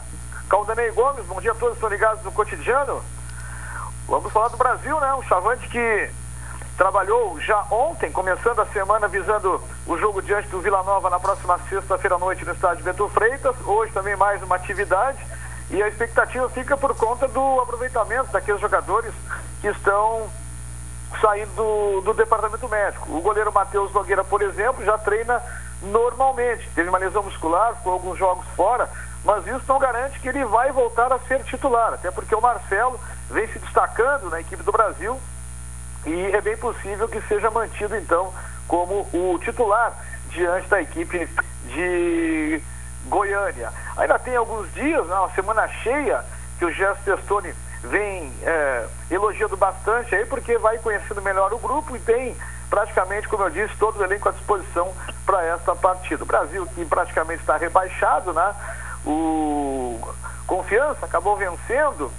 Caldanei 0.49 0.90
Gomes, 0.93 1.26
bom 1.26 1.40
dia 1.40 1.53
a 1.53 1.55
todos, 1.55 1.74
estão 1.74 1.88
ligados 1.88 2.24
no 2.24 2.32
cotidiano. 2.32 3.03
Vamos 4.09 4.32
falar 4.32 4.49
do 4.49 4.57
Brasil, 4.57 4.99
né? 5.01 5.14
Um 5.14 5.22
chavante 5.22 5.68
que 5.68 6.11
trabalhou 6.76 7.38
já 7.40 7.64
ontem, 7.70 8.11
começando 8.11 8.61
a 8.61 8.66
semana 8.66 9.07
visando 9.09 9.61
o 9.86 9.99
jogo 9.99 10.22
diante 10.22 10.49
do 10.49 10.61
Vila 10.61 10.82
Nova 10.82 11.11
na 11.11 11.20
próxima 11.20 11.59
sexta-feira 11.68 12.16
à 12.16 12.18
noite 12.18 12.45
no 12.45 12.53
estádio 12.53 12.84
Beto 12.84 13.09
Freitas. 13.09 13.55
Hoje 13.64 13.93
também 13.93 14.16
mais 14.16 14.43
uma 14.43 14.57
atividade 14.57 15.18
e 15.70 15.82
a 15.82 15.88
expectativa 15.88 16.49
fica 16.51 16.76
por 16.76 16.95
conta 16.95 17.28
do 17.28 17.61
aproveitamento 17.61 18.32
daqueles 18.32 18.61
jogadores 18.61 19.12
que 19.61 19.68
estão 19.68 20.28
saindo 21.20 21.54
do, 21.54 22.00
do 22.02 22.14
departamento 22.14 22.68
médico. 22.68 23.16
O 23.16 23.20
goleiro 23.20 23.52
Matheus 23.52 23.92
Nogueira, 23.92 24.24
por 24.24 24.42
exemplo, 24.42 24.84
já 24.84 24.96
treina 24.98 25.42
normalmente. 25.82 26.68
Teve 26.74 26.88
uma 26.88 26.98
lesão 26.98 27.22
muscular, 27.22 27.74
ficou 27.76 27.92
alguns 27.92 28.18
jogos 28.18 28.46
fora, 28.56 28.88
mas 29.24 29.46
isso 29.46 29.62
não 29.68 29.78
garante 29.78 30.18
que 30.20 30.28
ele 30.28 30.44
vai 30.44 30.72
voltar 30.72 31.12
a 31.12 31.18
ser 31.20 31.42
titular, 31.44 31.94
até 31.94 32.10
porque 32.10 32.34
o 32.34 32.40
Marcelo 32.40 32.98
vem 33.30 33.46
se 33.48 33.58
destacando 33.58 34.30
na 34.30 34.40
equipe 34.40 34.62
do 34.62 34.72
Brasil 34.72 35.18
e 36.04 36.26
é 36.32 36.40
bem 36.40 36.56
possível 36.56 37.08
que 37.08 37.20
seja 37.22 37.50
mantido 37.50 37.96
então 37.96 38.32
como 38.66 39.08
o 39.12 39.38
titular 39.38 39.96
diante 40.30 40.68
da 40.68 40.80
equipe 40.80 41.28
de 41.66 42.60
Goiânia. 43.06 43.72
Ainda 43.96 44.18
tem 44.18 44.34
alguns 44.36 44.72
dias, 44.74 45.06
né, 45.06 45.14
uma 45.14 45.30
semana 45.30 45.68
cheia, 45.68 46.24
que 46.58 46.64
o 46.64 46.72
Gerson 46.72 47.02
Testoni 47.04 47.54
vem 47.83 48.33
é, 48.43 48.87
elogiando 49.11 49.57
bastante 49.57 50.14
aí, 50.14 50.24
porque 50.24 50.57
vai 50.59 50.78
conhecendo 50.78 51.20
melhor 51.20 51.53
o 51.53 51.59
grupo 51.59 51.97
e 51.97 52.01
tem 52.01 52.37
praticamente, 52.70 53.28
como 53.28 53.45
eu 53.45 53.51
disse, 53.51 53.76
todo 53.76 53.99
o 53.99 54.05
elenco 54.05 54.28
à 54.28 54.33
disposição 54.33 54.93
para 55.26 55.45
esta 55.45 55.74
partida. 55.74 56.22
O 56.22 56.26
Brasil, 56.26 56.66
que 56.74 56.85
praticamente 56.85 57.43
está 57.43 57.57
rebaixado, 57.57 58.33
né? 58.33 58.55
O 59.05 60.01
Confiança 60.47 61.05
acabou 61.05 61.37
vencendo 61.37 62.11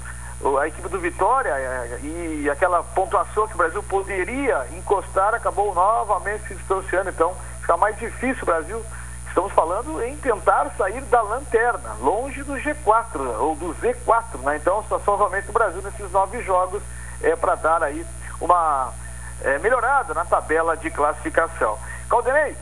a 0.59 0.67
equipe 0.67 0.89
do 0.89 0.99
Vitória 0.99 1.49
é, 1.49 1.99
e 2.03 2.49
aquela 2.49 2.83
pontuação 2.83 3.47
que 3.47 3.53
o 3.53 3.57
Brasil 3.57 3.81
poderia 3.83 4.67
encostar 4.77 5.33
acabou 5.33 5.73
novamente 5.73 6.47
se 6.47 6.55
distanciando. 6.55 7.09
Então, 7.09 7.33
fica 7.61 7.77
mais 7.77 7.97
difícil 7.97 8.43
o 8.43 8.45
Brasil 8.45 8.85
Estamos 9.33 9.51
falando 9.53 9.99
em 10.03 10.15
tentar 10.17 10.69
sair 10.77 11.01
da 11.05 11.19
lanterna, 11.23 11.95
longe 11.99 12.43
do 12.43 12.53
G4 12.53 13.39
ou 13.39 13.55
do 13.55 13.73
Z4, 13.81 14.37
né? 14.43 14.57
Então 14.57 14.77
a 14.77 14.83
situação 14.83 15.17
realmente 15.17 15.47
do 15.47 15.51
Brasil 15.51 15.81
nesses 15.81 16.11
nove 16.11 16.43
jogos 16.43 16.83
é 17.19 17.35
para 17.35 17.55
dar 17.55 17.81
aí 17.81 18.05
uma 18.39 18.93
é, 19.41 19.57
melhorada 19.57 20.13
na 20.13 20.23
tabela 20.23 20.77
de 20.77 20.91
classificação. 20.91 21.79
Caldenei, 22.07 22.55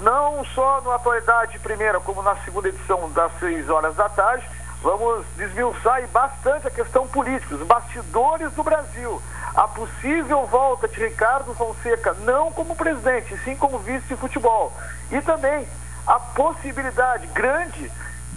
não 0.00 0.44
só 0.54 0.80
na 0.82 0.94
atualidade 0.94 1.58
primeira, 1.58 1.98
como 1.98 2.22
na 2.22 2.36
segunda 2.44 2.68
edição 2.68 3.10
das 3.10 3.32
seis 3.40 3.68
horas 3.68 3.96
da 3.96 4.08
tarde, 4.08 4.48
vamos 4.80 5.26
desmiuçar 5.36 6.06
bastante 6.06 6.68
a 6.68 6.70
questão 6.70 7.04
política, 7.08 7.56
os 7.56 7.66
bastidores 7.66 8.52
do 8.52 8.62
Brasil. 8.62 9.20
A 9.56 9.66
possível 9.66 10.46
volta 10.46 10.86
de 10.86 11.04
Ricardo 11.04 11.52
Fonseca, 11.52 12.14
não 12.20 12.52
como 12.52 12.76
presidente, 12.76 13.36
sim 13.38 13.56
como 13.56 13.80
vice 13.80 14.06
de 14.06 14.14
futebol. 14.14 14.72
E 15.10 15.20
também 15.20 15.66
a 16.06 16.18
possibilidade 16.18 17.26
grande 17.28 17.90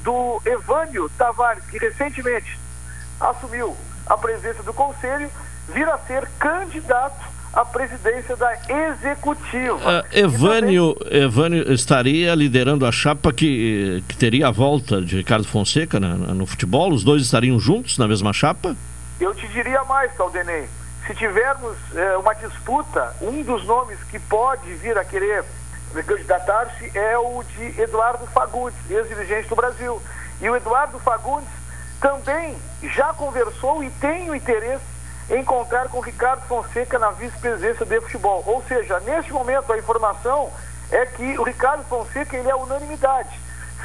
do 0.03 0.41
Evânio 0.45 1.09
Tavares, 1.17 1.63
que 1.65 1.77
recentemente 1.77 2.59
assumiu 3.19 3.75
a 4.05 4.17
presidência 4.17 4.63
do 4.63 4.73
Conselho, 4.73 5.29
vir 5.73 5.87
a 5.89 5.97
ser 5.99 6.27
candidato 6.37 7.35
à 7.53 7.63
presidência 7.63 8.35
da 8.35 8.53
Executiva. 8.69 9.75
Uh, 9.75 10.05
Evânio, 10.11 10.93
também... 10.93 11.23
Evânio 11.23 11.73
estaria 11.73 12.35
liderando 12.35 12.85
a 12.85 12.91
chapa 12.91 13.31
que, 13.31 14.03
que 14.07 14.17
teria 14.17 14.49
a 14.49 14.51
volta 14.51 15.01
de 15.01 15.17
Ricardo 15.17 15.47
Fonseca 15.47 15.99
né, 15.99 16.13
no 16.33 16.45
futebol? 16.45 16.91
Os 16.91 17.03
dois 17.03 17.23
estariam 17.23 17.59
juntos 17.59 17.97
na 17.97 18.07
mesma 18.07 18.33
chapa? 18.33 18.75
Eu 19.19 19.33
te 19.33 19.47
diria 19.47 19.83
mais, 19.85 20.11
Caldenei. 20.13 20.67
Se 21.07 21.15
tivermos 21.15 21.77
eh, 21.95 22.17
uma 22.17 22.33
disputa, 22.33 23.15
um 23.21 23.41
dos 23.43 23.63
nomes 23.65 23.97
que 24.11 24.19
pode 24.19 24.73
vir 24.75 24.97
a 24.97 25.05
querer 25.05 25.45
candidatar-se 26.03 26.97
é 26.97 27.17
o 27.17 27.43
de 27.43 27.81
Eduardo 27.81 28.25
Fagundes, 28.27 28.77
ex-dirigente 28.89 29.47
do 29.47 29.55
Brasil. 29.55 30.01
E 30.41 30.49
o 30.49 30.55
Eduardo 30.55 30.99
Fagundes 30.99 31.49
também 31.99 32.57
já 32.83 33.13
conversou 33.13 33.83
e 33.83 33.89
tem 33.89 34.29
o 34.29 34.35
interesse 34.35 34.83
em 35.29 35.43
contar 35.43 35.89
com 35.89 35.99
Ricardo 35.99 36.45
Fonseca 36.47 36.99
na 36.99 37.11
vice-presidência 37.11 37.85
de 37.85 38.01
futebol. 38.01 38.43
Ou 38.45 38.63
seja, 38.67 38.99
neste 38.99 39.33
momento 39.33 39.71
a 39.71 39.77
informação 39.77 40.51
é 40.91 41.05
que 41.05 41.37
o 41.39 41.43
Ricardo 41.43 41.83
Fonseca 41.85 42.37
ele 42.37 42.49
é 42.49 42.55
unanimidade, 42.55 43.39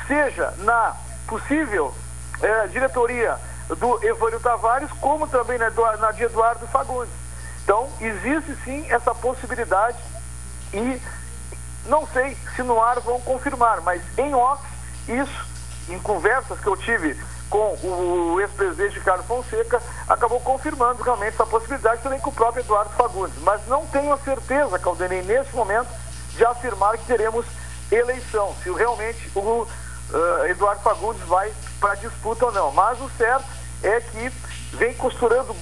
seja 0.07 0.53
na 0.59 0.95
possível 1.27 1.95
eh, 2.43 2.67
diretoria 2.69 3.39
do 3.69 4.05
Evânio 4.05 4.41
Tavares, 4.41 4.91
como 5.01 5.27
também 5.27 5.59
na, 5.59 5.71
na 5.99 6.13
de 6.13 6.25
Eduardo 6.25 6.67
Fagundes. 6.67 7.13
Então, 7.63 7.89
existe 8.01 8.55
sim 8.65 8.85
essa 8.91 9.15
possibilidade 9.15 9.99
e 10.73 11.01
não 11.87 12.07
sei 12.07 12.37
se 12.55 12.63
no 12.63 12.81
ar 12.83 13.01
vão 13.01 13.21
confirmar, 13.21 13.81
mas 13.81 14.03
em 14.19 14.35
off, 14.35 14.63
isso, 15.09 15.47
em 15.89 15.99
conversas 15.99 16.61
que 16.61 16.67
eu 16.67 16.77
tive 16.77 17.19
com 17.49 17.75
o 17.83 18.41
ex-presidente 18.41 18.99
Ricardo 18.99 19.25
Fonseca, 19.25 19.83
acabou 20.09 20.41
confirmando 20.41 21.03
realmente 21.03 21.35
essa 21.35 21.45
possibilidade 21.45 22.01
também 22.01 22.21
com 22.21 22.31
o 22.31 22.35
próprio 22.35 22.63
Eduardo 22.63 22.91
Fagundes. 22.91 23.37
Mas 23.43 23.67
não 23.67 23.85
tenho 23.87 24.13
a 24.13 24.19
certeza, 24.19 24.79
Caldenei, 24.79 25.23
nesse 25.23 25.55
momento, 25.55 25.89
de 26.31 26.45
afirmar 26.45 26.97
que 26.97 27.07
teremos 27.07 27.45
eleição, 27.91 28.55
se 28.63 28.71
realmente 28.71 29.31
o 29.35 29.41
uh, 29.41 30.47
Eduardo 30.47 30.81
Fagundes 30.83 31.23
vai 31.27 31.53
para 31.81 31.97
disputa 31.97 32.47
ou 32.47 32.53
não. 32.53 32.71
Mas 32.71 33.01
o 33.01 33.11
certo 33.19 33.45
é 33.83 34.01
que 34.01 34.31
vem 34.77 34.95
costurando 34.95 35.55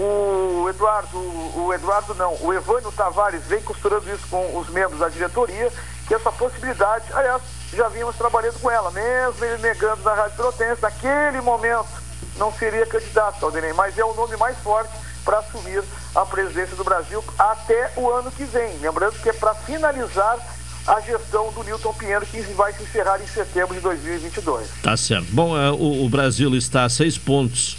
o 0.00 0.68
Eduardo, 0.68 1.18
o 1.18 1.74
Eduardo 1.74 2.14
não, 2.14 2.36
o 2.40 2.54
Evânio 2.54 2.92
Tavares 2.92 3.44
vem 3.46 3.60
costurando 3.60 4.08
isso 4.12 4.26
com 4.30 4.56
os 4.56 4.68
membros 4.68 5.00
da 5.00 5.08
diretoria, 5.08 5.72
que 6.06 6.14
essa 6.14 6.30
possibilidade, 6.30 7.04
aliás, 7.12 7.42
já 7.74 7.88
vínhamos 7.88 8.16
trabalhando 8.16 8.58
com 8.60 8.70
ela, 8.70 8.90
mesmo 8.90 9.44
ele 9.44 9.60
negando 9.60 10.02
na 10.02 10.14
Rádio 10.14 10.36
Pelotense, 10.36 10.80
naquele 10.80 11.40
momento 11.40 11.88
não 12.36 12.52
seria 12.52 12.86
candidato, 12.86 13.44
Aldenei, 13.44 13.72
mas 13.72 13.98
é 13.98 14.04
o 14.04 14.14
nome 14.14 14.36
mais 14.36 14.56
forte 14.58 14.92
para 15.24 15.40
assumir 15.40 15.82
a 16.14 16.24
presidência 16.24 16.76
do 16.76 16.84
Brasil 16.84 17.22
até 17.38 17.92
o 17.96 18.08
ano 18.08 18.30
que 18.30 18.44
vem. 18.44 18.78
Lembrando 18.78 19.20
que 19.20 19.28
é 19.28 19.32
para 19.32 19.54
finalizar 19.54 20.38
a 20.86 21.00
gestão 21.00 21.52
do 21.52 21.62
Newton 21.62 21.92
Pinheiro, 21.92 22.24
que 22.24 22.40
vai 22.54 22.72
se 22.72 22.82
encerrar 22.82 23.20
em 23.20 23.26
setembro 23.26 23.74
de 23.74 23.80
2022. 23.80 24.68
Tá 24.82 24.96
certo. 24.96 25.26
Bom, 25.32 25.58
é, 25.58 25.70
o, 25.70 26.06
o 26.06 26.08
Brasil 26.08 26.54
está 26.54 26.84
a 26.84 26.88
seis 26.88 27.18
pontos 27.18 27.76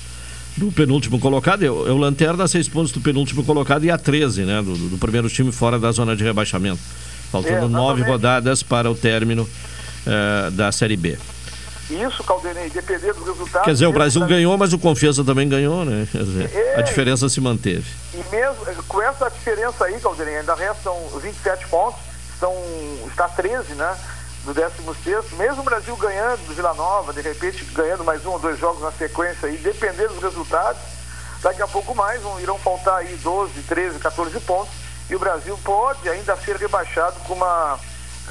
do 0.60 0.72
penúltimo 0.72 1.20
colocado. 1.20 1.64
É 1.64 1.70
o 1.70 1.98
Lanterna, 1.98 2.48
seis 2.48 2.68
pontos 2.68 2.92
do 2.92 3.00
penúltimo 3.00 3.44
colocado 3.44 3.86
e 3.86 3.90
a 3.90 3.98
13, 3.98 4.44
né? 4.44 4.62
Do, 4.62 4.76
do 4.76 4.98
primeiro 4.98 5.30
time 5.30 5.52
fora 5.52 5.80
da 5.80 5.92
zona 5.92 6.16
de 6.16 6.24
rebaixamento. 6.24 6.80
Faltando 7.32 7.66
é, 7.66 7.70
nove 7.70 8.04
rodadas 8.04 8.62
para 8.62 8.92
o 8.92 8.96
término 8.96 9.44
uh, 9.44 10.52
da 10.52 10.72
Série 10.72 10.98
B. 10.98 11.18
Isso, 11.90 12.24
Caldenei, 12.24 12.70
depender 12.70 13.14
do 13.14 13.24
resultado. 13.24 13.64
Quer 13.64 13.74
dizer, 13.74 13.88
o 13.88 13.94
Brasil 13.94 14.24
ganhou, 14.28 14.56
mas 14.58 14.74
o 14.74 14.80
Confiança 14.80 15.24
também 15.24 15.50
ganhou, 15.50 15.84
né? 15.84 16.08
Quer 16.12 16.24
dizer, 16.24 16.52
é, 16.54 16.76
a 16.76 16.82
diferença 16.82 17.28
se 17.30 17.42
manteve. 17.42 17.86
E 18.14 18.24
mesmo 18.30 18.84
com 18.88 19.02
essa 19.02 19.30
diferença 19.30 19.86
aí, 19.86 20.00
Caldenei, 20.00 20.38
ainda 20.38 20.54
restam 20.54 20.96
27 21.20 21.68
pontos, 21.68 22.00
são, 22.40 22.54
está 23.08 23.28
13, 23.28 23.74
né? 23.74 23.96
Do 24.50 24.54
16 24.54 25.32
mesmo 25.38 25.62
o 25.62 25.64
Brasil 25.64 25.96
ganhando 25.96 26.46
do 26.48 26.54
Vila 26.54 26.74
Nova, 26.74 27.14
de 27.14 27.22
repente 27.22 27.64
ganhando 27.66 28.04
mais 28.04 28.26
um 28.26 28.32
ou 28.32 28.40
dois 28.40 28.60
jogos 28.60 28.82
na 28.82 28.92
sequência 28.92 29.48
e 29.48 29.58
dependendo 29.58 30.14
dos 30.16 30.24
resultados, 30.24 30.82
daqui 31.42 31.62
a 31.62 31.68
pouco 31.68 31.94
mais 31.94 32.22
vão, 32.22 32.40
irão 32.40 32.58
faltar 32.58 32.98
aí 32.98 33.16
12, 33.18 33.52
13, 33.68 34.00
14 34.00 34.40
pontos 34.40 34.74
e 35.10 35.16
o 35.16 35.20
Brasil 35.20 35.58
pode 35.64 36.10
ainda 36.10 36.36
ser 36.38 36.56
rebaixado 36.56 37.16
com 37.28 37.36
uma 37.36 37.80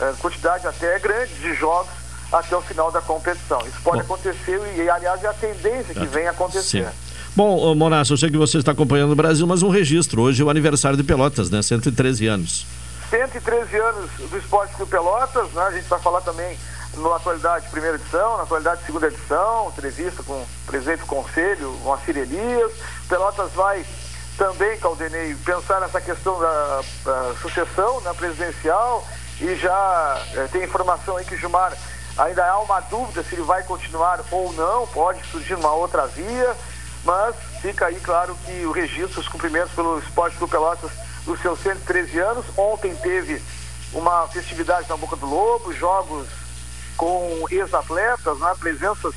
eh, 0.01 0.15
quantidade 0.21 0.67
até 0.67 0.99
grande 0.99 1.35
de 1.35 1.55
jogos 1.55 1.91
até 2.33 2.57
o 2.57 2.61
final 2.61 2.91
da 2.91 3.01
competição. 3.01 3.61
Isso 3.61 3.81
pode 3.83 4.03
Bom. 4.03 4.15
acontecer 4.15 4.61
e, 4.77 4.91
aliás, 4.91 5.23
é 5.23 5.29
a 5.29 5.33
tendência 5.33 5.95
que 5.95 6.07
vem 6.07 6.27
acontecer. 6.27 6.85
Sim. 6.85 6.91
Bom, 7.35 7.75
Monasso, 7.75 8.13
eu 8.13 8.17
sei 8.17 8.31
que 8.31 8.37
você 8.37 8.59
está 8.59 8.73
acompanhando 8.73 9.13
o 9.13 9.17
Brasil, 9.17 9.47
mas 9.47 9.63
um 9.63 9.69
registro. 9.69 10.23
Hoje 10.23 10.43
é 10.43 10.45
o 10.45 10.51
aniversário 10.51 10.97
de 10.97 11.05
Pelotas, 11.05 11.49
né? 11.51 11.63
113 11.63 12.27
anos. 12.27 12.67
113 13.11 13.77
anos 13.77 14.11
do 14.31 14.37
Esporte 14.37 14.75
Clube 14.75 14.91
Pelotas, 14.91 15.51
né? 15.53 15.63
A 15.63 15.71
gente 15.71 15.89
vai 15.89 15.99
falar 16.01 16.21
também 16.21 16.59
na 16.95 17.17
atualidade 17.17 17.69
primeira 17.69 17.97
edição, 17.97 18.37
na 18.37 18.43
atualidade 18.43 18.85
segunda 18.85 19.07
edição, 19.07 19.69
entrevista 19.69 20.23
com 20.23 20.33
o 20.33 20.47
presidente 20.67 21.01
do 21.01 21.07
conselho, 21.07 21.71
Moacir 21.83 22.17
Elias. 22.17 22.73
Pelotas 23.09 23.53
vai 23.53 23.85
também, 24.37 24.79
Caldenei, 24.79 25.35
pensar 25.45 25.81
nessa 25.81 26.01
questão 26.01 26.39
da, 26.39 26.83
da 27.05 27.35
sucessão 27.41 28.01
né, 28.03 28.13
presidencial 28.15 29.07
e 29.41 29.57
já 29.57 30.23
é, 30.35 30.49
tem 30.49 30.65
informação 30.65 31.17
aí 31.17 31.25
que 31.25 31.35
o 31.35 31.39
Gilmar 31.39 31.77
ainda 32.17 32.47
há 32.47 32.59
uma 32.61 32.81
dúvida 32.81 33.23
se 33.23 33.35
ele 33.35 33.43
vai 33.43 33.63
continuar 33.63 34.21
ou 34.31 34.53
não, 34.53 34.87
pode 34.89 35.25
surgir 35.31 35.55
uma 35.55 35.73
outra 35.73 36.07
via, 36.07 36.57
mas 37.05 37.35
fica 37.63 37.87
aí 37.87 37.99
claro 38.01 38.37
que 38.45 38.67
o 38.67 38.73
registro, 38.73 39.21
os 39.21 39.29
cumprimentos 39.29 39.73
pelo 39.73 39.99
Esporte 39.99 40.37
Clube 40.37 40.51
Pelotas 40.51 40.91
dos 41.29 41.41
seus 41.41 41.61
113 41.61 42.19
anos. 42.19 42.47
Ontem 42.57 42.95
teve 42.97 43.41
uma 43.93 44.27
festividade 44.29 44.89
na 44.89 44.97
Boca 44.97 45.15
do 45.15 45.27
Lobo, 45.27 45.73
jogos 45.73 46.27
com 46.97 47.47
ex-atletas, 47.51 48.39
né, 48.41 48.53
presenças 48.59 49.15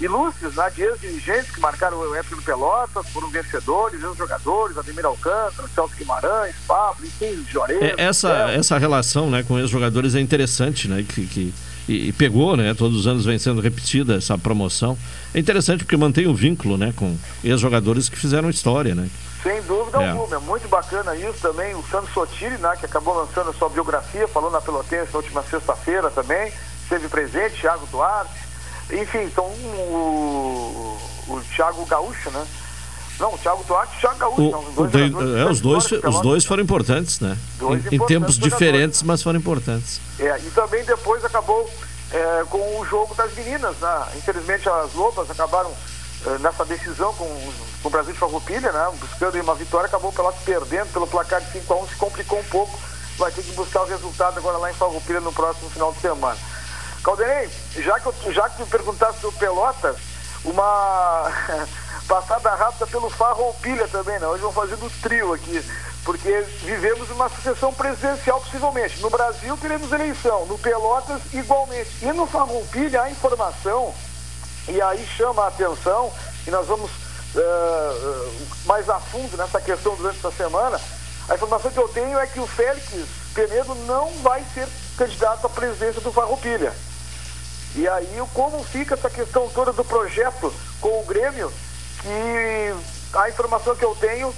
ilustres 0.00 0.54
né, 0.54 0.70
de 0.74 0.82
ex-dirigentes 0.82 1.50
que 1.50 1.60
marcaram 1.60 1.98
o 1.98 2.14
época 2.14 2.36
do 2.36 2.42
Pelotas, 2.42 3.06
foram 3.10 3.28
vencedores, 3.28 4.02
ex-jogadores, 4.02 4.78
Ademir 4.78 5.04
Alcântara, 5.04 5.68
Celso 5.74 5.94
Guimarães, 5.94 6.56
Pablo, 6.66 7.04
enfim, 7.04 7.44
Jorez. 7.50 7.82
É, 7.82 7.94
essa, 7.98 8.30
essa 8.50 8.78
relação 8.78 9.30
né, 9.30 9.42
com 9.42 9.58
ex-jogadores 9.58 10.14
é 10.14 10.20
interessante, 10.20 10.88
né? 10.88 11.04
Que, 11.06 11.26
que, 11.26 11.54
e, 11.86 12.08
e, 12.08 12.12
pegou, 12.12 12.56
né? 12.56 12.72
Todos 12.72 13.00
os 13.00 13.06
anos 13.06 13.26
vem 13.26 13.38
sendo 13.38 13.60
repetida 13.60 14.16
essa 14.16 14.38
promoção. 14.38 14.96
É 15.34 15.38
interessante 15.38 15.84
porque 15.84 15.96
mantém 15.96 16.26
o 16.26 16.34
vínculo 16.34 16.78
né, 16.78 16.94
com 16.96 17.14
ex-jogadores 17.44 18.08
que 18.08 18.16
fizeram 18.16 18.48
história, 18.48 18.94
né? 18.94 19.08
Sem 19.42 19.62
dúvida 19.62 20.02
é. 20.02 20.10
alguma, 20.10 20.36
é 20.36 20.38
muito 20.38 20.68
bacana 20.68 21.16
isso 21.16 21.38
também. 21.40 21.74
O 21.74 21.82
Sandro 21.90 22.12
Sotiri, 22.12 22.58
né, 22.58 22.76
que 22.78 22.84
acabou 22.86 23.14
lançando 23.14 23.50
a 23.50 23.54
sua 23.54 23.68
biografia, 23.70 24.28
falou 24.28 24.50
na 24.50 24.60
Pelotense 24.60 25.12
na 25.12 25.18
última 25.18 25.42
sexta-feira 25.42 26.10
também, 26.10 26.52
esteve 26.82 27.08
presente, 27.08 27.60
Thiago 27.60 27.86
Duarte, 27.86 28.30
Enfim, 28.92 29.22
então 29.22 29.44
o, 29.44 30.98
o 31.28 31.40
Thiago 31.54 31.84
Gaúcho, 31.86 32.30
né? 32.30 32.46
Não, 33.18 33.34
o 33.34 33.38
Thiago 33.38 33.62
Duarte 33.64 33.92
e 33.94 33.96
o 33.96 34.00
Thiago 34.00 34.18
Gaúcho. 34.18 34.42
O, 34.42 34.50
são 34.50 34.60
o 34.60 34.88
dois 34.88 34.90
de- 34.92 35.38
é, 35.40 35.44
os, 35.50 35.60
dois, 35.60 35.92
os 35.92 36.20
dois 36.20 36.44
foram 36.44 36.62
importantes, 36.62 37.20
né? 37.20 37.36
Dois 37.58 37.84
Em, 37.86 37.88
em 37.90 37.94
importantes 37.94 38.06
tempos 38.08 38.34
jogadores. 38.36 38.38
diferentes, 38.60 39.02
mas 39.02 39.22
foram 39.22 39.38
importantes. 39.38 40.00
É, 40.18 40.38
e 40.38 40.50
também 40.50 40.84
depois 40.84 41.24
acabou 41.24 41.68
é, 42.12 42.44
com 42.50 42.80
o 42.80 42.84
jogo 42.86 43.14
das 43.14 43.32
meninas, 43.34 43.76
né? 43.78 44.06
Infelizmente 44.16 44.68
as 44.68 44.92
Lobas 44.94 45.30
acabaram 45.30 45.70
é, 46.26 46.38
nessa 46.38 46.64
decisão 46.64 47.12
com, 47.14 47.24
com 47.26 47.52
o 47.82 47.90
Brasil 47.90 48.12
de 48.12 48.18
Farroupilha, 48.18 48.72
né? 48.72 48.90
Buscando 48.98 49.40
uma 49.40 49.54
vitória, 49.54 49.86
acabou 49.86 50.12
pelas 50.12 50.36
perdendo 50.36 50.92
pelo 50.92 51.06
placar 51.06 51.40
de 51.40 51.50
5 51.52 51.72
a 51.72 51.76
1 51.76 51.88
se 51.88 51.94
complicou 51.96 52.38
um 52.38 52.44
pouco. 52.44 52.78
Vai 53.16 53.30
ter 53.30 53.42
que 53.42 53.52
buscar 53.52 53.82
o 53.82 53.86
resultado 53.86 54.38
agora 54.38 54.58
lá 54.58 54.70
em 54.70 54.74
Farroupilha 54.74 55.20
no 55.20 55.32
próximo 55.32 55.70
final 55.70 55.92
de 55.92 56.00
semana. 56.00 56.38
Caldenei, 57.02 57.48
já 57.76 57.98
que, 57.98 58.06
eu, 58.06 58.32
já 58.32 58.48
que 58.50 58.58
tu 58.58 58.66
perguntaste 58.66 59.22
do 59.22 59.32
Pelotas, 59.32 59.96
uma 60.44 61.32
passada 62.06 62.54
rápida 62.54 62.86
pelo 62.86 63.08
Farroupilha 63.08 63.88
também, 63.88 64.18
né? 64.18 64.26
Hoje 64.26 64.42
vamos 64.42 64.56
fazer 64.56 64.76
do 64.76 64.90
trio 65.00 65.32
aqui, 65.32 65.64
porque 66.04 66.40
vivemos 66.62 67.10
uma 67.10 67.30
sucessão 67.30 67.72
presidencial 67.72 68.40
possivelmente. 68.40 69.00
No 69.00 69.08
Brasil 69.08 69.56
teremos 69.56 69.90
eleição, 69.90 70.44
no 70.44 70.58
Pelotas 70.58 71.22
igualmente. 71.32 71.90
E 72.02 72.12
no 72.12 72.26
Farroupilha 72.26 73.02
a 73.02 73.10
informação, 73.10 73.94
e 74.68 74.80
aí 74.82 75.06
chama 75.16 75.44
a 75.44 75.48
atenção, 75.48 76.12
e 76.46 76.50
nós 76.50 76.66
vamos 76.66 76.90
eh, 77.36 78.30
mais 78.66 78.88
a 78.88 78.98
fundo 78.98 79.36
nessa 79.36 79.60
questão 79.60 79.94
durante 79.96 80.18
essa 80.18 80.30
semana, 80.32 80.80
a 81.28 81.34
informação 81.34 81.70
que 81.70 81.78
eu 81.78 81.88
tenho 81.88 82.18
é 82.18 82.26
que 82.26 82.40
o 82.40 82.46
Félix 82.46 83.06
Penedo 83.34 83.74
não 83.86 84.10
vai 84.22 84.44
ser 84.52 84.66
candidato 84.96 85.46
à 85.46 85.50
presidência 85.50 86.00
do 86.00 86.12
Farroupilha. 86.12 86.72
E 87.76 87.86
aí, 87.88 88.22
como 88.34 88.64
fica 88.64 88.94
essa 88.94 89.08
questão 89.08 89.48
toda 89.50 89.72
do 89.72 89.84
projeto 89.84 90.52
com 90.80 91.00
o 91.00 91.04
Grêmio, 91.04 91.52
que 92.02 92.74
a 93.16 93.28
informação 93.28 93.76
que 93.76 93.84
eu 93.84 93.94
tenho, 93.94 94.34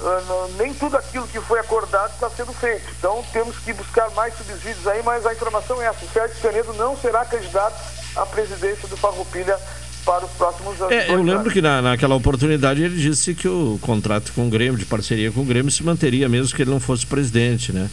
ah, 0.00 0.48
nem 0.56 0.72
tudo 0.72 0.96
aquilo 0.96 1.26
que 1.26 1.40
foi 1.40 1.58
acordado 1.58 2.12
está 2.14 2.30
sendo 2.30 2.52
feito. 2.52 2.88
Então, 2.98 3.24
temos 3.32 3.58
que 3.58 3.72
buscar 3.72 4.08
mais 4.10 4.36
subsídios 4.36 4.86
aí, 4.86 5.02
mas 5.02 5.26
a 5.26 5.32
informação 5.32 5.82
é 5.82 5.86
essa. 5.86 6.04
O 6.04 6.08
Félix 6.08 6.38
Penedo 6.38 6.72
não 6.74 6.96
será 6.96 7.24
candidato 7.24 7.76
à 8.14 8.24
presidência 8.24 8.86
do 8.86 8.96
Farroupilha 8.96 9.58
para 10.06 10.24
os 10.24 10.30
próximos 10.30 10.80
anos. 10.80 10.92
É, 10.92 11.10
eu 11.12 11.22
lembro 11.22 11.50
que 11.50 11.60
na, 11.60 11.82
naquela 11.82 12.14
oportunidade 12.14 12.82
ele 12.82 12.96
disse 12.96 13.34
que 13.34 13.48
o 13.48 13.78
contrato 13.82 14.32
com 14.32 14.46
o 14.46 14.50
Grêmio, 14.50 14.78
de 14.78 14.86
parceria 14.86 15.30
com 15.32 15.40
o 15.40 15.44
Grêmio, 15.44 15.70
se 15.70 15.82
manteria 15.82 16.28
mesmo 16.28 16.54
que 16.56 16.62
ele 16.62 16.70
não 16.70 16.80
fosse 16.80 17.04
presidente, 17.04 17.72
né? 17.72 17.90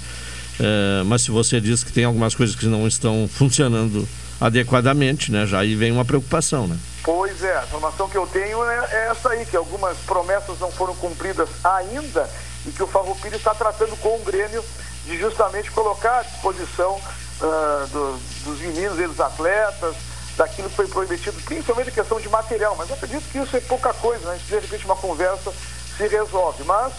É, 0.60 1.04
mas 1.06 1.24
se 1.24 1.32
você 1.32 1.60
diz 1.60 1.84
que 1.84 1.92
tem 1.92 2.06
algumas 2.06 2.36
coisas 2.36 2.56
que 2.56 2.68
não 2.68 2.88
estão 2.88 3.28
funcionando 3.28 4.08
adequadamente, 4.40 5.32
né? 5.32 5.46
Já 5.48 5.60
aí 5.60 5.74
vem 5.76 5.92
uma 5.92 6.06
preocupação, 6.06 6.68
né? 6.68 6.78
Pois 7.04 7.44
é, 7.44 7.58
a 7.58 7.64
informação 7.64 8.08
que 8.08 8.18
eu 8.18 8.28
tenho 8.28 8.64
é, 8.64 8.88
é 8.92 9.08
essa 9.12 9.30
aí, 9.30 9.46
que 9.46 9.58
algumas 9.58 9.98
promessas 10.00 10.60
não 10.60 10.72
foram 10.72 10.96
cumpridas 10.96 11.50
ainda 11.64 12.30
e 12.68 12.72
que 12.72 12.84
o 12.84 12.88
Farroupilha 12.88 13.36
está 13.36 13.54
tratando 13.56 13.96
com 13.98 14.16
o 14.18 14.24
Grêmio 14.24 14.64
de 15.06 15.18
justamente 15.18 15.70
colocar 15.72 16.20
à 16.20 16.24
disposição 16.24 16.98
ah, 17.42 17.86
do- 17.92 18.18
dos 18.46 18.60
meninos 18.62 19.00
e 19.00 19.08
dos 19.08 19.20
atletas, 19.20 19.96
daquilo 20.38 20.70
que 20.70 20.76
foi 20.76 20.88
prometido, 20.88 21.40
principalmente 21.44 21.90
a 21.90 21.94
questão 21.94 22.20
de 22.20 22.30
material, 22.30 22.76
mas 22.76 22.90
eu 22.90 22.96
acredito 22.96 23.30
que 23.32 23.38
isso 23.38 23.56
é 23.56 23.60
pouca 23.62 23.94
coisa, 23.94 24.30
né? 24.30 24.40
De 24.46 24.60
repente 24.60 24.86
uma 24.86 24.96
conversa 24.96 25.54
se 25.98 26.08
resolve, 26.08 26.64
mas 26.64 26.94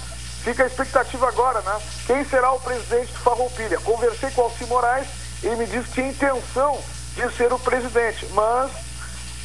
fica 0.45 0.65
a 0.65 0.67
expectativa 0.67 1.29
agora, 1.29 1.61
né? 1.63 1.81
Quem 2.07 2.25
será 2.25 2.53
o 2.53 2.61
presidente 2.61 3.13
do 3.13 3.19
Farroupilha? 3.21 3.81
Conversei 3.81 4.31
com 4.31 4.43
o 4.43 4.45
Alci 4.45 4.65
Moraes, 4.67 5.09
ele 5.43 5.57
me 5.57 5.67
disse 5.67 5.89
que 5.89 5.95
tinha 5.95 6.09
intenção 6.09 6.81
de 7.15 7.37
ser 7.37 7.53
o 7.53 7.59
presidente, 7.59 8.27
mas 8.33 8.71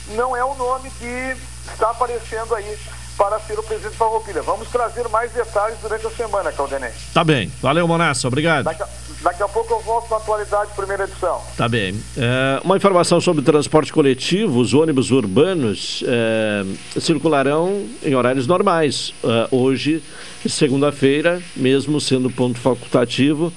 não 0.09 0.35
é 0.35 0.43
o 0.43 0.55
nome 0.55 0.89
que 0.91 1.37
está 1.71 1.91
aparecendo 1.91 2.55
aí 2.55 2.79
para 3.19 3.37
ser 3.41 3.59
o 3.59 3.63
presidente 3.63 3.91
do 3.91 3.97
Farroupilha. 3.97 4.41
Vamos 4.41 4.69
trazer 4.69 5.05
mais 5.09 5.29
detalhes 5.33 5.77
durante 5.81 6.07
a 6.07 6.09
semana, 6.09 6.53
Caldenei. 6.53 6.91
Tá 7.13 7.21
bem. 7.21 7.51
Valeu, 7.61 7.85
Monassa. 7.85 8.29
Obrigado. 8.29 8.63
Daqui 8.63 8.81
a, 8.81 8.87
daqui 9.21 9.43
a 9.43 9.47
pouco 9.49 9.73
eu 9.73 9.81
volto 9.81 10.09
na 10.09 10.15
atualidade, 10.15 10.71
primeira 10.73 11.03
edição. 11.03 11.41
Tá 11.57 11.67
bem. 11.67 12.01
É, 12.15 12.61
uma 12.63 12.77
informação 12.77 13.19
sobre 13.19 13.43
transporte 13.43 13.91
coletivo: 13.91 14.61
os 14.61 14.73
ônibus 14.73 15.11
urbanos 15.11 16.01
é, 16.07 16.63
circularão 16.97 17.85
em 18.01 18.15
horários 18.15 18.47
normais. 18.47 19.13
É, 19.21 19.47
hoje, 19.51 20.01
segunda-feira, 20.47 21.41
mesmo 21.57 21.99
sendo 21.99 22.29
ponto 22.29 22.57
facultativo, 22.57 23.51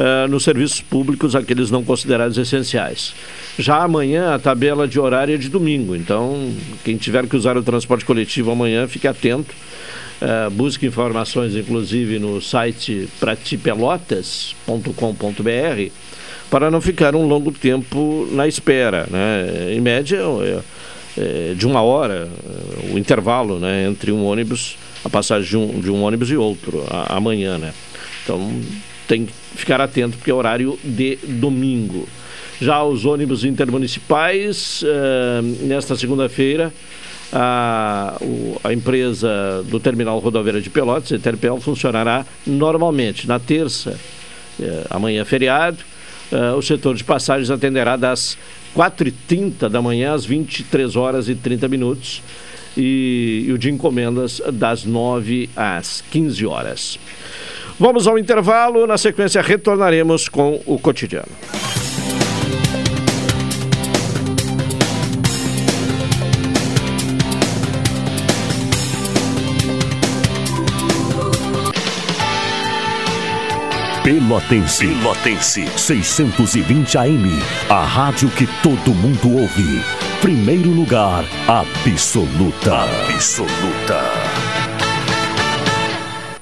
é, 0.00 0.26
nos 0.28 0.44
serviços 0.44 0.80
públicos, 0.80 1.36
aqueles 1.36 1.70
não 1.70 1.84
considerados 1.84 2.38
essenciais. 2.38 3.12
Já 3.58 3.82
amanhã, 3.82 4.34
a 4.34 4.38
tabela 4.38 4.88
de 4.88 4.98
horário 4.98 5.34
é 5.34 5.38
de 5.38 5.50
domingo. 5.50 5.94
Então, 5.94 6.50
quem 6.84 6.96
tiver 6.96 7.26
que 7.26 7.36
usar 7.36 7.56
o 7.58 7.62
transporte 7.62 8.04
coletivo 8.04 8.50
amanhã, 8.50 8.88
fique 8.88 9.06
atento. 9.06 9.54
É, 10.22 10.48
busque 10.50 10.86
informações, 10.86 11.54
inclusive, 11.56 12.18
no 12.18 12.40
site 12.40 13.08
pratipelotas.com.br 13.18 15.92
para 16.50 16.70
não 16.70 16.80
ficar 16.80 17.14
um 17.14 17.26
longo 17.26 17.52
tempo 17.52 18.26
na 18.32 18.46
espera. 18.48 19.06
Né? 19.10 19.74
Em 19.74 19.80
média, 19.80 20.18
é, 20.18 20.60
é 21.50 21.54
de 21.54 21.66
uma 21.66 21.82
hora 21.82 22.28
é, 22.28 22.92
o 22.92 22.98
intervalo 22.98 23.58
né, 23.58 23.86
entre 23.88 24.12
um 24.12 24.24
ônibus, 24.24 24.76
a 25.04 25.08
passagem 25.08 25.48
de 25.48 25.56
um, 25.56 25.80
de 25.80 25.90
um 25.90 26.02
ônibus 26.02 26.30
e 26.30 26.36
outro, 26.36 26.84
a- 26.90 27.16
amanhã. 27.16 27.56
Né? 27.58 27.72
Então, 28.24 28.52
tem 29.10 29.26
que 29.26 29.32
ficar 29.56 29.80
atento, 29.80 30.16
porque 30.16 30.30
é 30.30 30.34
horário 30.34 30.78
de 30.84 31.16
domingo. 31.26 32.08
Já 32.60 32.84
os 32.84 33.04
ônibus 33.04 33.42
intermunicipais, 33.42 34.84
eh, 34.86 35.40
nesta 35.62 35.96
segunda-feira, 35.96 36.72
a, 37.32 38.16
a 38.62 38.72
empresa 38.72 39.64
do 39.68 39.80
Terminal 39.80 40.16
Rodoviário 40.20 40.62
de 40.62 40.70
Pelotas, 40.70 41.10
Interpel, 41.10 41.60
funcionará 41.60 42.24
normalmente. 42.46 43.26
Na 43.26 43.40
terça, 43.40 43.98
eh, 44.60 44.84
amanhã 44.88 45.22
é 45.22 45.24
feriado, 45.24 45.78
eh, 46.30 46.52
o 46.52 46.62
setor 46.62 46.94
de 46.94 47.02
passagens 47.02 47.50
atenderá 47.50 47.96
das 47.96 48.38
4h30 48.76 49.68
da 49.68 49.82
manhã 49.82 50.14
às 50.14 50.24
23 50.24 50.94
horas 50.94 51.28
e 51.28 51.34
30 51.34 51.66
minutos 51.66 52.22
e, 52.76 53.46
e 53.48 53.52
o 53.52 53.58
de 53.58 53.70
encomendas 53.72 54.40
das 54.52 54.84
9 54.84 55.50
às 55.56 56.00
15 56.12 56.46
horas. 56.46 56.96
Vamos 57.80 58.06
ao 58.06 58.18
intervalo, 58.18 58.86
na 58.86 58.98
sequência 58.98 59.40
retornaremos 59.40 60.28
com 60.28 60.60
o 60.66 60.78
cotidiano. 60.78 61.32
Pelotense. 74.04 74.86
Pelotense. 74.86 75.66
620 75.74 76.98
AM. 76.98 77.42
A 77.70 77.82
rádio 77.82 78.28
que 78.28 78.46
todo 78.62 78.94
mundo 78.94 79.38
ouve. 79.38 79.82
Primeiro 80.20 80.68
lugar, 80.68 81.24
absoluta. 81.48 82.82
Absoluta. 83.14 84.49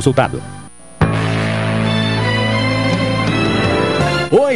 consultado. 0.00 0.40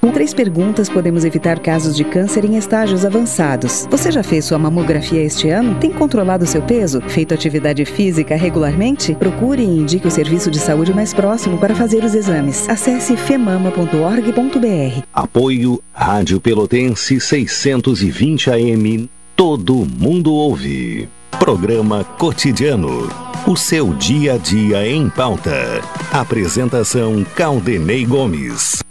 Com 0.00 0.10
três 0.10 0.32
perguntas, 0.32 0.88
podemos 0.88 1.26
evitar 1.26 1.58
casos 1.58 1.94
de 1.94 2.04
câncer 2.04 2.46
em 2.46 2.56
estágios 2.56 3.04
avançados. 3.04 3.86
Você 3.90 4.10
já 4.10 4.22
fez 4.22 4.46
sua 4.46 4.58
mamografia 4.58 5.22
este 5.22 5.50
ano? 5.50 5.74
Tem 5.74 5.90
controlado 5.90 6.46
seu 6.46 6.62
peso? 6.62 7.02
Feito 7.02 7.34
atividade 7.34 7.84
física 7.84 8.34
regularmente? 8.34 9.14
Procure 9.14 9.62
e 9.62 9.66
indique 9.66 10.06
o 10.06 10.10
serviço 10.10 10.50
de 10.50 10.58
saúde 10.58 10.94
mais 10.94 11.12
próximo 11.12 11.58
para 11.58 11.74
fazer 11.74 12.02
os 12.02 12.14
exames. 12.14 12.66
Acesse 12.66 13.14
femama.org.br. 13.14 15.02
Apoio 15.12 15.82
Rádio 15.92 16.40
Pelotense 16.40 17.20
620 17.20 18.50
AM. 18.50 19.10
Todo 19.36 19.86
mundo 19.98 20.32
ouve. 20.32 21.10
Programa 21.38 22.04
Cotidiano. 22.04 23.10
O 23.46 23.54
seu 23.54 23.92
dia 23.92 24.34
a 24.34 24.38
dia 24.38 24.86
em 24.86 25.10
pauta. 25.10 25.82
Apresentação 26.10 27.22
Caldenei 27.34 28.06
Gomes. 28.06 28.82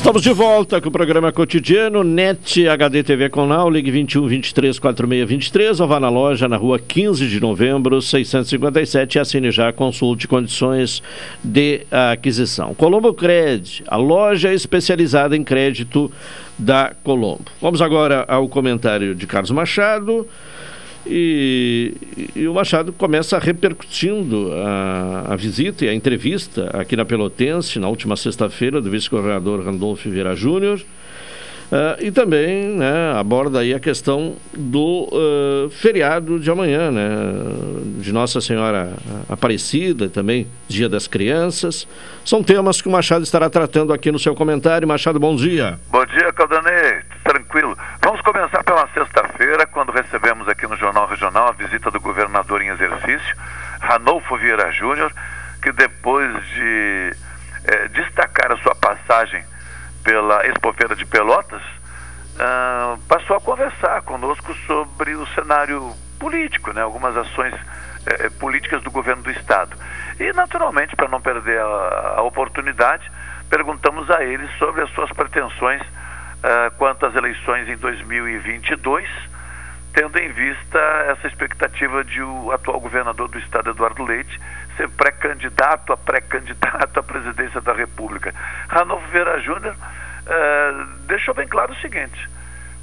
Estamos 0.00 0.22
de 0.22 0.32
volta 0.32 0.80
com 0.80 0.88
o 0.88 0.90
programa 0.90 1.30
cotidiano 1.30 2.02
NET 2.02 2.66
HD 2.66 3.02
TV 3.02 3.28
Conal, 3.28 3.68
ligue 3.68 3.90
21 3.90 4.26
23 4.26 4.78
46 4.78 5.28
23 5.28 5.78
ou 5.78 5.86
vá 5.86 6.00
na 6.00 6.08
loja 6.08 6.48
na 6.48 6.56
rua 6.56 6.78
15 6.78 7.28
de 7.28 7.38
novembro 7.38 8.00
657 8.00 9.16
e 9.16 9.18
assine 9.18 9.50
já 9.50 9.70
consulte 9.74 10.26
condições 10.26 11.02
de 11.44 11.82
aquisição. 11.90 12.74
Colombo 12.74 13.12
Cred, 13.12 13.84
a 13.86 13.96
loja 13.96 14.54
especializada 14.54 15.36
em 15.36 15.44
crédito 15.44 16.10
da 16.58 16.94
Colombo. 17.04 17.44
Vamos 17.60 17.82
agora 17.82 18.24
ao 18.26 18.48
comentário 18.48 19.14
de 19.14 19.26
Carlos 19.26 19.50
Machado. 19.50 20.26
E, 21.06 21.94
e, 22.36 22.46
o 22.46 22.54
Machado 22.54 22.92
começa 22.92 23.38
repercutindo 23.38 24.52
a, 24.52 25.32
a, 25.32 25.36
visita 25.36 25.84
e 25.84 25.88
a 25.88 25.94
entrevista 25.94 26.70
aqui 26.74 26.94
na 26.94 27.04
Pelotense, 27.04 27.78
na 27.78 27.88
última 27.88 28.16
sexta-feira, 28.16 28.80
do 28.80 28.90
vice-governador 28.90 29.64
Randolfo 29.64 30.10
Vieira 30.10 30.36
Júnior. 30.36 30.80
Uh, 31.70 31.94
e 32.04 32.10
também 32.10 32.64
né, 32.64 33.12
aborda 33.14 33.60
aí 33.60 33.72
a 33.72 33.78
questão 33.78 34.34
do 34.52 35.08
uh, 35.12 35.70
feriado 35.70 36.40
de 36.40 36.50
amanhã, 36.50 36.90
né, 36.90 37.08
de 38.00 38.12
Nossa 38.12 38.40
Senhora 38.40 38.92
Aparecida, 39.28 40.08
também 40.08 40.48
Dia 40.66 40.88
das 40.88 41.06
Crianças. 41.06 41.86
São 42.24 42.42
temas 42.42 42.82
que 42.82 42.88
o 42.88 42.90
Machado 42.90 43.22
estará 43.22 43.48
tratando 43.48 43.92
aqui 43.92 44.10
no 44.10 44.18
seu 44.18 44.34
comentário. 44.34 44.86
Machado, 44.88 45.20
bom 45.20 45.36
dia. 45.36 45.78
Bom 45.92 46.04
dia, 46.06 46.32
Caldanei. 46.32 47.02
Tranquilo. 47.22 47.78
Vamos 48.22 48.38
começar 48.38 48.62
pela 48.62 48.86
sexta-feira, 48.88 49.66
quando 49.66 49.92
recebemos 49.92 50.46
aqui 50.46 50.66
no 50.66 50.76
Jornal 50.76 51.06
Regional 51.06 51.48
a 51.48 51.52
visita 51.52 51.90
do 51.90 51.98
governador 51.98 52.60
em 52.60 52.68
exercício, 52.68 53.34
Ranolfo 53.80 54.36
Vieira 54.36 54.70
Júnior, 54.72 55.10
que 55.62 55.72
depois 55.72 56.30
de 56.48 57.16
eh, 57.64 57.88
destacar 57.88 58.52
a 58.52 58.58
sua 58.58 58.74
passagem 58.74 59.42
pela 60.04 60.46
Expofeira 60.46 60.94
de 60.94 61.06
Pelotas, 61.06 61.62
uh, 61.62 62.98
passou 63.08 63.36
a 63.36 63.40
conversar 63.40 64.02
conosco 64.02 64.52
sobre 64.66 65.14
o 65.14 65.26
cenário 65.28 65.90
político, 66.18 66.74
né, 66.74 66.82
algumas 66.82 67.16
ações 67.16 67.54
eh, 68.04 68.28
políticas 68.38 68.82
do 68.82 68.90
governo 68.90 69.22
do 69.22 69.30
Estado. 69.30 69.74
E, 70.18 70.30
naturalmente, 70.34 70.94
para 70.94 71.08
não 71.08 71.22
perder 71.22 71.58
a, 71.58 72.14
a, 72.18 72.22
oportunidade, 72.22 73.10
perguntamos 73.48 74.10
a 74.10 74.22
ele 74.22 74.46
sobre 74.58 74.82
as 74.82 74.90
suas 74.90 75.10
pretensões 75.10 75.80
uh, 76.40 76.70
quanto 76.76 77.06
às 77.06 77.14
eleições 77.14 77.68
em 77.68 77.76
2022, 77.76 79.08
tendo 79.92 80.18
em 80.18 80.32
vista 80.32 80.78
essa 81.08 81.26
expectativa 81.26 82.04
de 82.04 82.22
o 82.22 82.52
atual 82.52 82.80
governador 82.80 83.28
do 83.28 83.38
Estado, 83.38 83.70
Eduardo 83.70 84.04
Leite, 84.04 84.40
ser 84.76 84.88
pré-candidato 84.90 85.92
a 85.92 85.96
pré-candidato 85.96 86.98
à 86.98 87.02
presidência 87.02 87.60
da 87.60 87.72
República. 87.72 88.34
Ranolfo 88.68 89.06
Vera 89.08 89.40
Júnior 89.40 89.74
uh, 89.74 90.84
deixou 91.06 91.34
bem 91.34 91.48
claro 91.48 91.72
o 91.72 91.76
seguinte: 91.76 92.28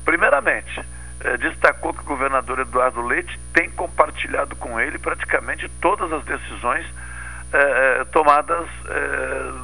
primeiramente, 0.05 0.79
uh, 0.79 1.37
destacou 1.39 1.93
que 1.93 2.01
o 2.01 2.05
governador 2.05 2.59
Eduardo 2.59 3.01
Leite 3.01 3.39
tem 3.53 3.69
compartilhado 3.71 4.55
com 4.55 4.79
ele 4.79 4.97
praticamente 4.97 5.69
todas 5.81 6.11
as 6.11 6.23
decisões 6.25 6.85
uh, 6.85 8.05
tomadas 8.11 8.67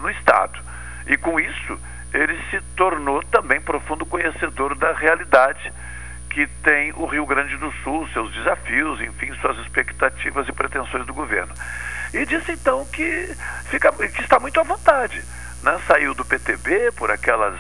no 0.02 0.10
Estado. 0.10 0.60
E 1.06 1.18
com 1.18 1.38
isso, 1.38 1.78
ele 2.14 2.40
se 2.50 2.62
tornou 2.76 3.22
também 3.24 3.60
profundo 3.60 4.06
conhecedor 4.06 4.76
da 4.76 4.94
realidade 4.94 5.74
que 6.30 6.48
tem 6.64 6.92
o 6.94 7.06
Rio 7.06 7.26
Grande 7.26 7.56
do 7.58 7.72
Sul, 7.84 8.08
seus 8.12 8.32
desafios, 8.34 9.00
enfim, 9.02 9.34
suas 9.36 9.58
expectativas 9.60 10.48
e 10.48 10.52
pretensões 10.52 11.06
do 11.06 11.14
governo. 11.14 11.54
E 12.14 12.26
disse 12.26 12.54
então 12.54 12.86
que, 12.86 13.36
fica, 13.66 13.92
que 13.92 14.22
está 14.22 14.40
muito 14.40 14.60
à 14.60 14.64
vontade. 14.64 15.24
Né? 15.62 15.80
Saiu 15.88 16.14
do 16.14 16.26
PTB 16.26 16.92
por 16.94 17.12
aquelas. 17.12 17.56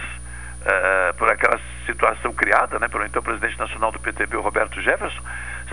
Uh, 0.63 1.13
por 1.17 1.29
aquela 1.29 1.59
situação 1.85 2.31
criada 2.31 2.79
né, 2.79 2.87
pelo 2.87 3.05
então 3.05 3.21
presidente 3.21 3.59
nacional 3.59 3.91
do 3.91 3.99
PTB, 3.99 4.37
Roberto 4.37 4.79
Jefferson, 4.79 5.21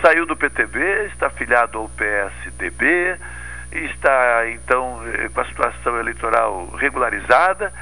saiu 0.02 0.26
do 0.26 0.36
PTB, 0.36 1.06
está 1.06 1.28
afiliado 1.28 1.78
ao 1.78 1.88
PSDB, 1.90 3.16
está 3.70 4.50
então 4.50 5.00
eh, 5.14 5.28
com 5.28 5.40
a 5.40 5.44
situação 5.44 5.96
eleitoral 5.98 6.70
regularizada, 6.70 7.72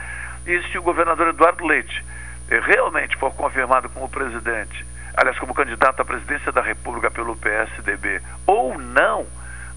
e 0.49 0.63
se 0.71 0.79
o 0.79 0.83
governador 0.83 1.29
Eduardo 1.29 1.67
Leite 1.67 2.03
eh, 2.51 2.59
realmente 2.59 3.17
for 3.19 3.33
confirmado 3.35 3.91
como 3.91 4.09
presidente, 4.09 4.85
aliás, 5.15 5.39
como 5.39 5.53
candidato 5.53 6.01
à 6.01 6.05
presidência 6.05 6.51
da 6.51 6.63
República 6.63 7.11
pelo 7.11 7.37
PSDB, 7.37 8.23
ou 8.47 8.79
não, 8.79 9.27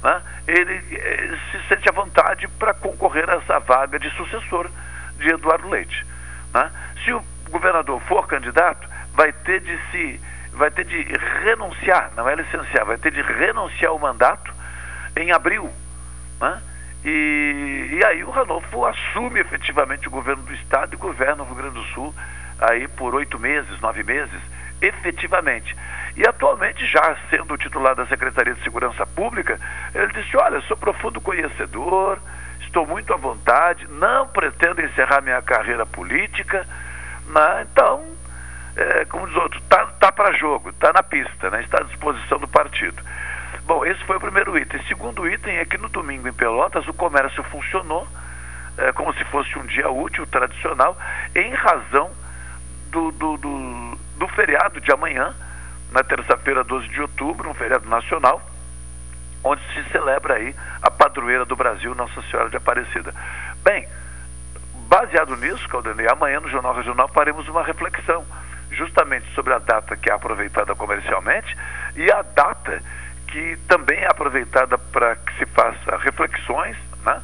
né, 0.01 0.21
ele 0.47 0.81
eh, 0.91 1.37
se 1.51 1.67
sente 1.67 1.89
à 1.89 1.91
vontade 1.91 2.47
para 2.47 2.73
concorrer 2.73 3.29
a 3.29 3.33
essa 3.33 3.59
vaga 3.59 3.99
de 3.99 4.09
sucessor 4.11 4.71
de 5.17 5.29
Eduardo 5.29 5.67
Leite. 5.67 6.07
Né? 6.53 6.71
Se 7.03 7.11
o 7.11 7.21
governador 7.49 8.01
for 8.03 8.25
candidato, 8.25 8.87
vai 9.13 9.33
ter 9.33 9.59
de 9.59 9.77
se 9.91 10.21
vai 10.53 10.69
ter 10.69 10.85
de 10.85 11.01
renunciar, 11.43 12.11
não 12.15 12.27
é 12.27 12.35
licenciar, 12.35 12.85
vai 12.85 12.97
ter 12.97 13.11
de 13.11 13.21
renunciar 13.21 13.91
ao 13.91 13.99
mandato 13.99 14.53
em 15.15 15.31
abril. 15.31 15.71
Né? 16.39 16.61
E, 17.03 17.97
e 17.99 18.05
aí 18.05 18.23
o 18.23 18.29
Ranolfo 18.29 18.85
assume 18.85 19.39
efetivamente 19.39 20.07
o 20.07 20.11
governo 20.11 20.43
do 20.43 20.53
estado 20.53 20.93
e 20.93 20.97
governa 20.97 21.43
o 21.43 21.45
Rio 21.45 21.55
Grande 21.55 21.75
do 21.75 21.83
Sul 21.85 22.13
aí 22.59 22.87
por 22.87 23.15
oito 23.15 23.39
meses, 23.39 23.79
nove 23.81 24.03
meses, 24.03 24.39
efetivamente. 24.79 25.75
E 26.15 26.27
atualmente, 26.27 26.85
já 26.85 27.15
sendo 27.29 27.57
titular 27.57 27.95
da 27.95 28.05
Secretaria 28.05 28.53
de 28.53 28.63
Segurança 28.63 29.05
Pública, 29.05 29.59
ele 29.95 30.13
disse: 30.13 30.37
Olha, 30.37 30.61
sou 30.61 30.77
profundo 30.77 31.19
conhecedor, 31.19 32.19
estou 32.61 32.85
muito 32.85 33.13
à 33.13 33.17
vontade, 33.17 33.87
não 33.89 34.27
pretendo 34.27 34.81
encerrar 34.81 35.21
minha 35.21 35.41
carreira 35.41 35.85
política, 35.85 36.67
né? 37.27 37.67
então, 37.71 38.05
é, 38.75 39.05
como 39.05 39.27
diz 39.27 39.35
outro, 39.35 39.59
tá, 39.69 39.85
tá 39.99 40.11
para 40.11 40.33
jogo, 40.33 40.69
está 40.69 40.93
na 40.93 41.01
pista, 41.01 41.49
né? 41.49 41.61
está 41.61 41.79
à 41.79 41.83
disposição 41.83 42.37
do 42.39 42.47
partido. 42.47 43.01
Bom, 43.65 43.85
esse 43.85 44.03
foi 44.05 44.17
o 44.17 44.19
primeiro 44.19 44.57
item. 44.57 44.81
Segundo 44.87 45.27
item 45.27 45.57
é 45.57 45.65
que 45.65 45.77
no 45.77 45.89
domingo 45.89 46.27
em 46.27 46.33
Pelotas 46.33 46.87
o 46.87 46.93
comércio 46.93 47.43
funcionou 47.43 48.07
é, 48.77 48.91
como 48.91 49.13
se 49.13 49.23
fosse 49.25 49.57
um 49.57 49.65
dia 49.65 49.89
útil, 49.89 50.25
tradicional, 50.27 50.97
em 51.35 51.53
razão 51.53 52.11
do, 52.89 53.11
do, 53.11 53.37
do, 53.37 53.97
do 54.17 54.27
feriado 54.29 54.79
de 54.79 54.91
amanhã, 54.91 55.35
na 55.91 56.03
terça-feira, 56.03 56.63
12 56.63 56.87
de 56.87 57.01
outubro, 57.01 57.49
um 57.49 57.53
feriado 57.53 57.87
nacional, 57.87 58.41
onde 59.43 59.61
se 59.73 59.83
celebra 59.91 60.35
aí 60.35 60.55
a 60.81 60.89
padroeira 60.89 61.45
do 61.45 61.55
Brasil, 61.55 61.93
Nossa 61.95 62.21
Senhora 62.23 62.49
de 62.49 62.57
Aparecida. 62.57 63.13
Bem, 63.63 63.87
baseado 64.87 65.35
nisso, 65.35 65.67
Caldanei, 65.67 66.07
amanhã 66.07 66.39
no 66.39 66.49
Jornal 66.49 66.75
Regional 66.75 67.07
faremos 67.09 67.47
uma 67.47 67.63
reflexão 67.63 68.25
justamente 68.71 69.29
sobre 69.33 69.53
a 69.53 69.59
data 69.59 69.97
que 69.97 70.09
é 70.09 70.13
aproveitada 70.13 70.73
comercialmente 70.75 71.57
e 71.95 72.09
a 72.09 72.21
data 72.21 72.81
que 73.31 73.57
também 73.67 73.99
é 73.99 74.07
aproveitada 74.07 74.77
para 74.77 75.15
que 75.15 75.33
se 75.39 75.45
faça 75.47 75.97
reflexões, 75.97 76.77
né? 77.05 77.21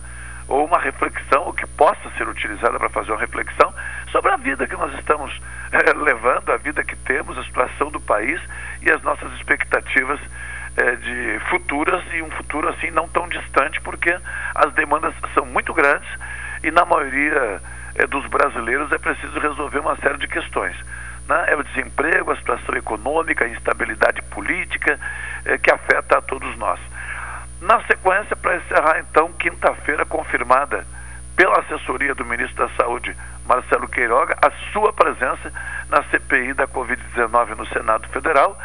ou 0.47 0.65
uma 0.65 0.79
reflexão, 0.79 1.43
ou 1.43 1.53
que 1.53 1.67
possa 1.67 2.09
ser 2.17 2.27
utilizada 2.27 2.79
para 2.79 2.89
fazer 2.89 3.11
uma 3.11 3.19
reflexão 3.19 3.73
sobre 4.11 4.31
a 4.31 4.37
vida 4.37 4.65
que 4.65 4.75
nós 4.75 4.93
estamos 4.97 5.39
é, 5.73 5.93
levando, 5.93 6.51
a 6.51 6.57
vida 6.57 6.83
que 6.83 6.95
temos, 6.95 7.37
a 7.37 7.43
situação 7.43 7.91
do 7.91 7.99
país 7.99 8.39
e 8.81 8.89
as 8.89 9.01
nossas 9.01 9.31
expectativas 9.33 10.19
é, 10.77 10.95
de 10.95 11.39
futuras 11.49 12.01
e 12.13 12.21
um 12.21 12.31
futuro 12.31 12.69
assim 12.69 12.89
não 12.91 13.09
tão 13.09 13.27
distante, 13.27 13.81
porque 13.81 14.17
as 14.55 14.71
demandas 14.73 15.13
são 15.33 15.45
muito 15.45 15.73
grandes 15.73 16.07
e 16.63 16.71
na 16.71 16.85
maioria 16.85 17.61
é, 17.95 18.07
dos 18.07 18.25
brasileiros 18.27 18.89
é 18.93 18.97
preciso 18.97 19.37
resolver 19.39 19.79
uma 19.79 19.97
série 19.97 20.17
de 20.17 20.27
questões. 20.27 20.75
Né? 21.27 21.45
É 21.47 21.55
o 21.55 21.63
desemprego, 21.63 22.31
a 22.31 22.35
situação 22.37 22.75
econômica, 22.75 23.45
a 23.45 23.49
instabilidade 23.49 24.21
política 24.23 24.99
é, 25.45 25.57
que 25.57 25.71
afeta 25.71 26.17
a 26.17 26.21
todos 26.21 26.57
nós. 26.57 26.79
Na 27.61 27.81
sequência, 27.83 28.35
para 28.35 28.57
encerrar 28.57 28.99
então, 28.99 29.33
quinta-feira 29.33 30.05
confirmada 30.05 30.85
pela 31.35 31.59
assessoria 31.59 32.15
do 32.15 32.25
ministro 32.25 32.67
da 32.67 32.73
Saúde, 32.75 33.15
Marcelo 33.45 33.87
Queiroga, 33.87 34.37
a 34.41 34.51
sua 34.71 34.91
presença 34.93 35.51
na 35.89 36.03
CPI 36.03 36.53
da 36.53 36.67
Covid-19 36.67 37.55
no 37.55 37.65
Senado 37.67 38.07
Federal. 38.09 38.57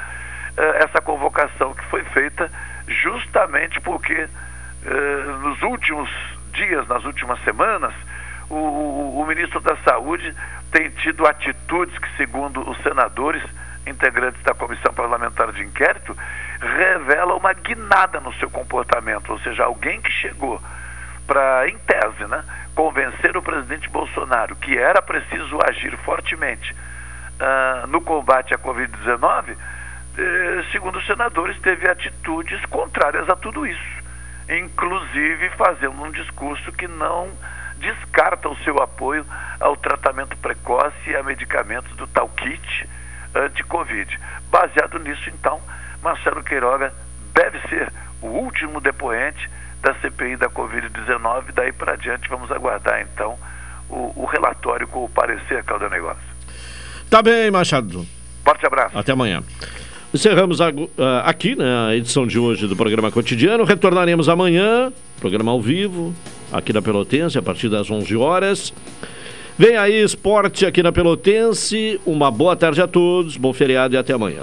Eh, 0.57 0.85
essa 0.85 1.01
convocação 1.01 1.75
que 1.75 1.85
foi 1.85 2.03
feita 2.05 2.51
justamente 2.89 3.81
porque 3.81 4.29
eh, 4.85 5.25
nos 5.43 5.61
últimos 5.63 6.11
dias, 6.53 6.87
nas 6.89 7.05
últimas 7.05 7.43
semanas, 7.45 7.95
o, 8.55 9.21
o 9.21 9.27
ministro 9.27 9.61
da 9.61 9.77
Saúde 9.79 10.35
tem 10.71 10.91
tido 10.91 11.27
atitudes 11.27 11.97
que, 11.99 12.17
segundo 12.17 12.69
os 12.69 12.77
senadores, 12.83 13.43
integrantes 13.87 14.43
da 14.43 14.55
comissão 14.55 14.93
parlamentar 14.93 15.53
de 15.53 15.63
inquérito, 15.63 16.17
revela 16.61 17.35
uma 17.35 17.53
guinada 17.53 18.21
no 18.21 18.33
seu 18.35 18.51
comportamento, 18.51 19.33
ou 19.33 19.39
seja, 19.41 19.65
alguém 19.65 20.01
que 20.01 20.11
chegou 20.11 20.61
para, 21.27 21.69
em 21.69 21.79
tese, 21.79 22.25
né, 22.27 22.45
convencer 22.75 23.37
o 23.37 23.43
presidente 23.43 23.89
Bolsonaro 23.89 24.57
que 24.57 24.79
era 24.79 25.01
preciso 25.01 25.59
agir 25.67 25.97
fortemente 25.99 26.73
uh, 26.73 27.87
no 27.87 28.01
combate 28.01 28.55
à 28.55 28.59
Covid-19, 28.59 29.57
eh, 30.19 30.65
segundo 30.71 30.99
os 30.99 31.07
senadores, 31.07 31.59
teve 31.61 31.89
atitudes 31.89 32.63
contrárias 32.67 33.29
a 33.31 33.37
tudo 33.37 33.67
isso, 33.67 34.03
inclusive 34.49 35.49
fazendo 35.57 36.03
um 36.03 36.11
discurso 36.11 36.71
que 36.73 36.87
não 36.87 37.31
descarta 37.83 38.49
o 38.49 38.57
seu 38.59 38.81
apoio 38.81 39.27
ao 39.61 39.77
tratamento 39.77 40.37
precoce 40.37 41.11
e 41.11 41.17
a 41.17 41.23
medicamentos 41.23 41.95
do 41.97 42.07
tal 42.07 42.29
kit 42.29 42.89
anti-Covid. 43.35 44.19
Baseado 44.51 44.99
nisso, 45.01 45.29
então, 45.29 45.61
Marcelo 46.03 46.43
Queiroga 46.43 46.95
deve 47.35 47.61
ser 47.69 47.93
o 48.21 48.29
último 48.29 48.81
depoente 48.81 49.51
da 49.83 49.95
CPI 49.95 50.37
da 50.37 50.49
Covid-19. 50.49 51.53
Daí 51.55 51.73
para 51.73 51.97
diante, 51.97 52.29
vamos 52.29 52.51
aguardar, 52.53 53.03
então, 53.03 53.37
o, 53.91 54.23
o 54.23 54.25
relatório 54.27 54.87
com 54.87 55.05
o 55.05 55.09
parecer, 55.09 55.65
Caldo 55.65 55.91
Negócio. 55.91 56.23
Tá 57.11 57.21
bem, 57.21 57.51
Machado. 57.51 58.07
Forte 58.45 58.65
abraço. 58.67 58.97
Até 58.97 59.13
amanhã. 59.13 59.43
Encerramos 60.15 60.61
a, 60.61 60.69
uh, 60.69 60.85
aqui 61.25 61.55
na 61.57 61.89
né, 61.89 61.97
edição 61.97 62.27
de 62.27 62.39
hoje 62.39 62.67
do 62.67 62.77
programa 62.77 63.11
cotidiano. 63.11 63.65
Retornaremos 63.65 64.29
amanhã, 64.29 64.93
programa 65.19 65.53
ao 65.53 65.61
vivo, 65.61 66.15
aqui 66.53 66.73
na 66.73 66.83
Pelotense, 66.83 67.39
a 67.39 67.43
partir 67.43 67.69
das 67.69 67.91
11 67.91 68.17
horas. 68.17 68.73
Vem 69.59 69.77
aí 69.77 70.03
esporte 70.03 70.67
aqui 70.67 70.83
na 70.83 70.93
Pelotense. 70.93 72.01
Uma 72.07 72.31
boa 72.31 72.57
tarde 72.57 72.81
a 72.81 72.87
todos, 72.87 73.37
bom 73.37 73.53
feriado 73.53 73.95
e 73.95 73.99
até 73.99 74.13
amanhã. 74.13 74.43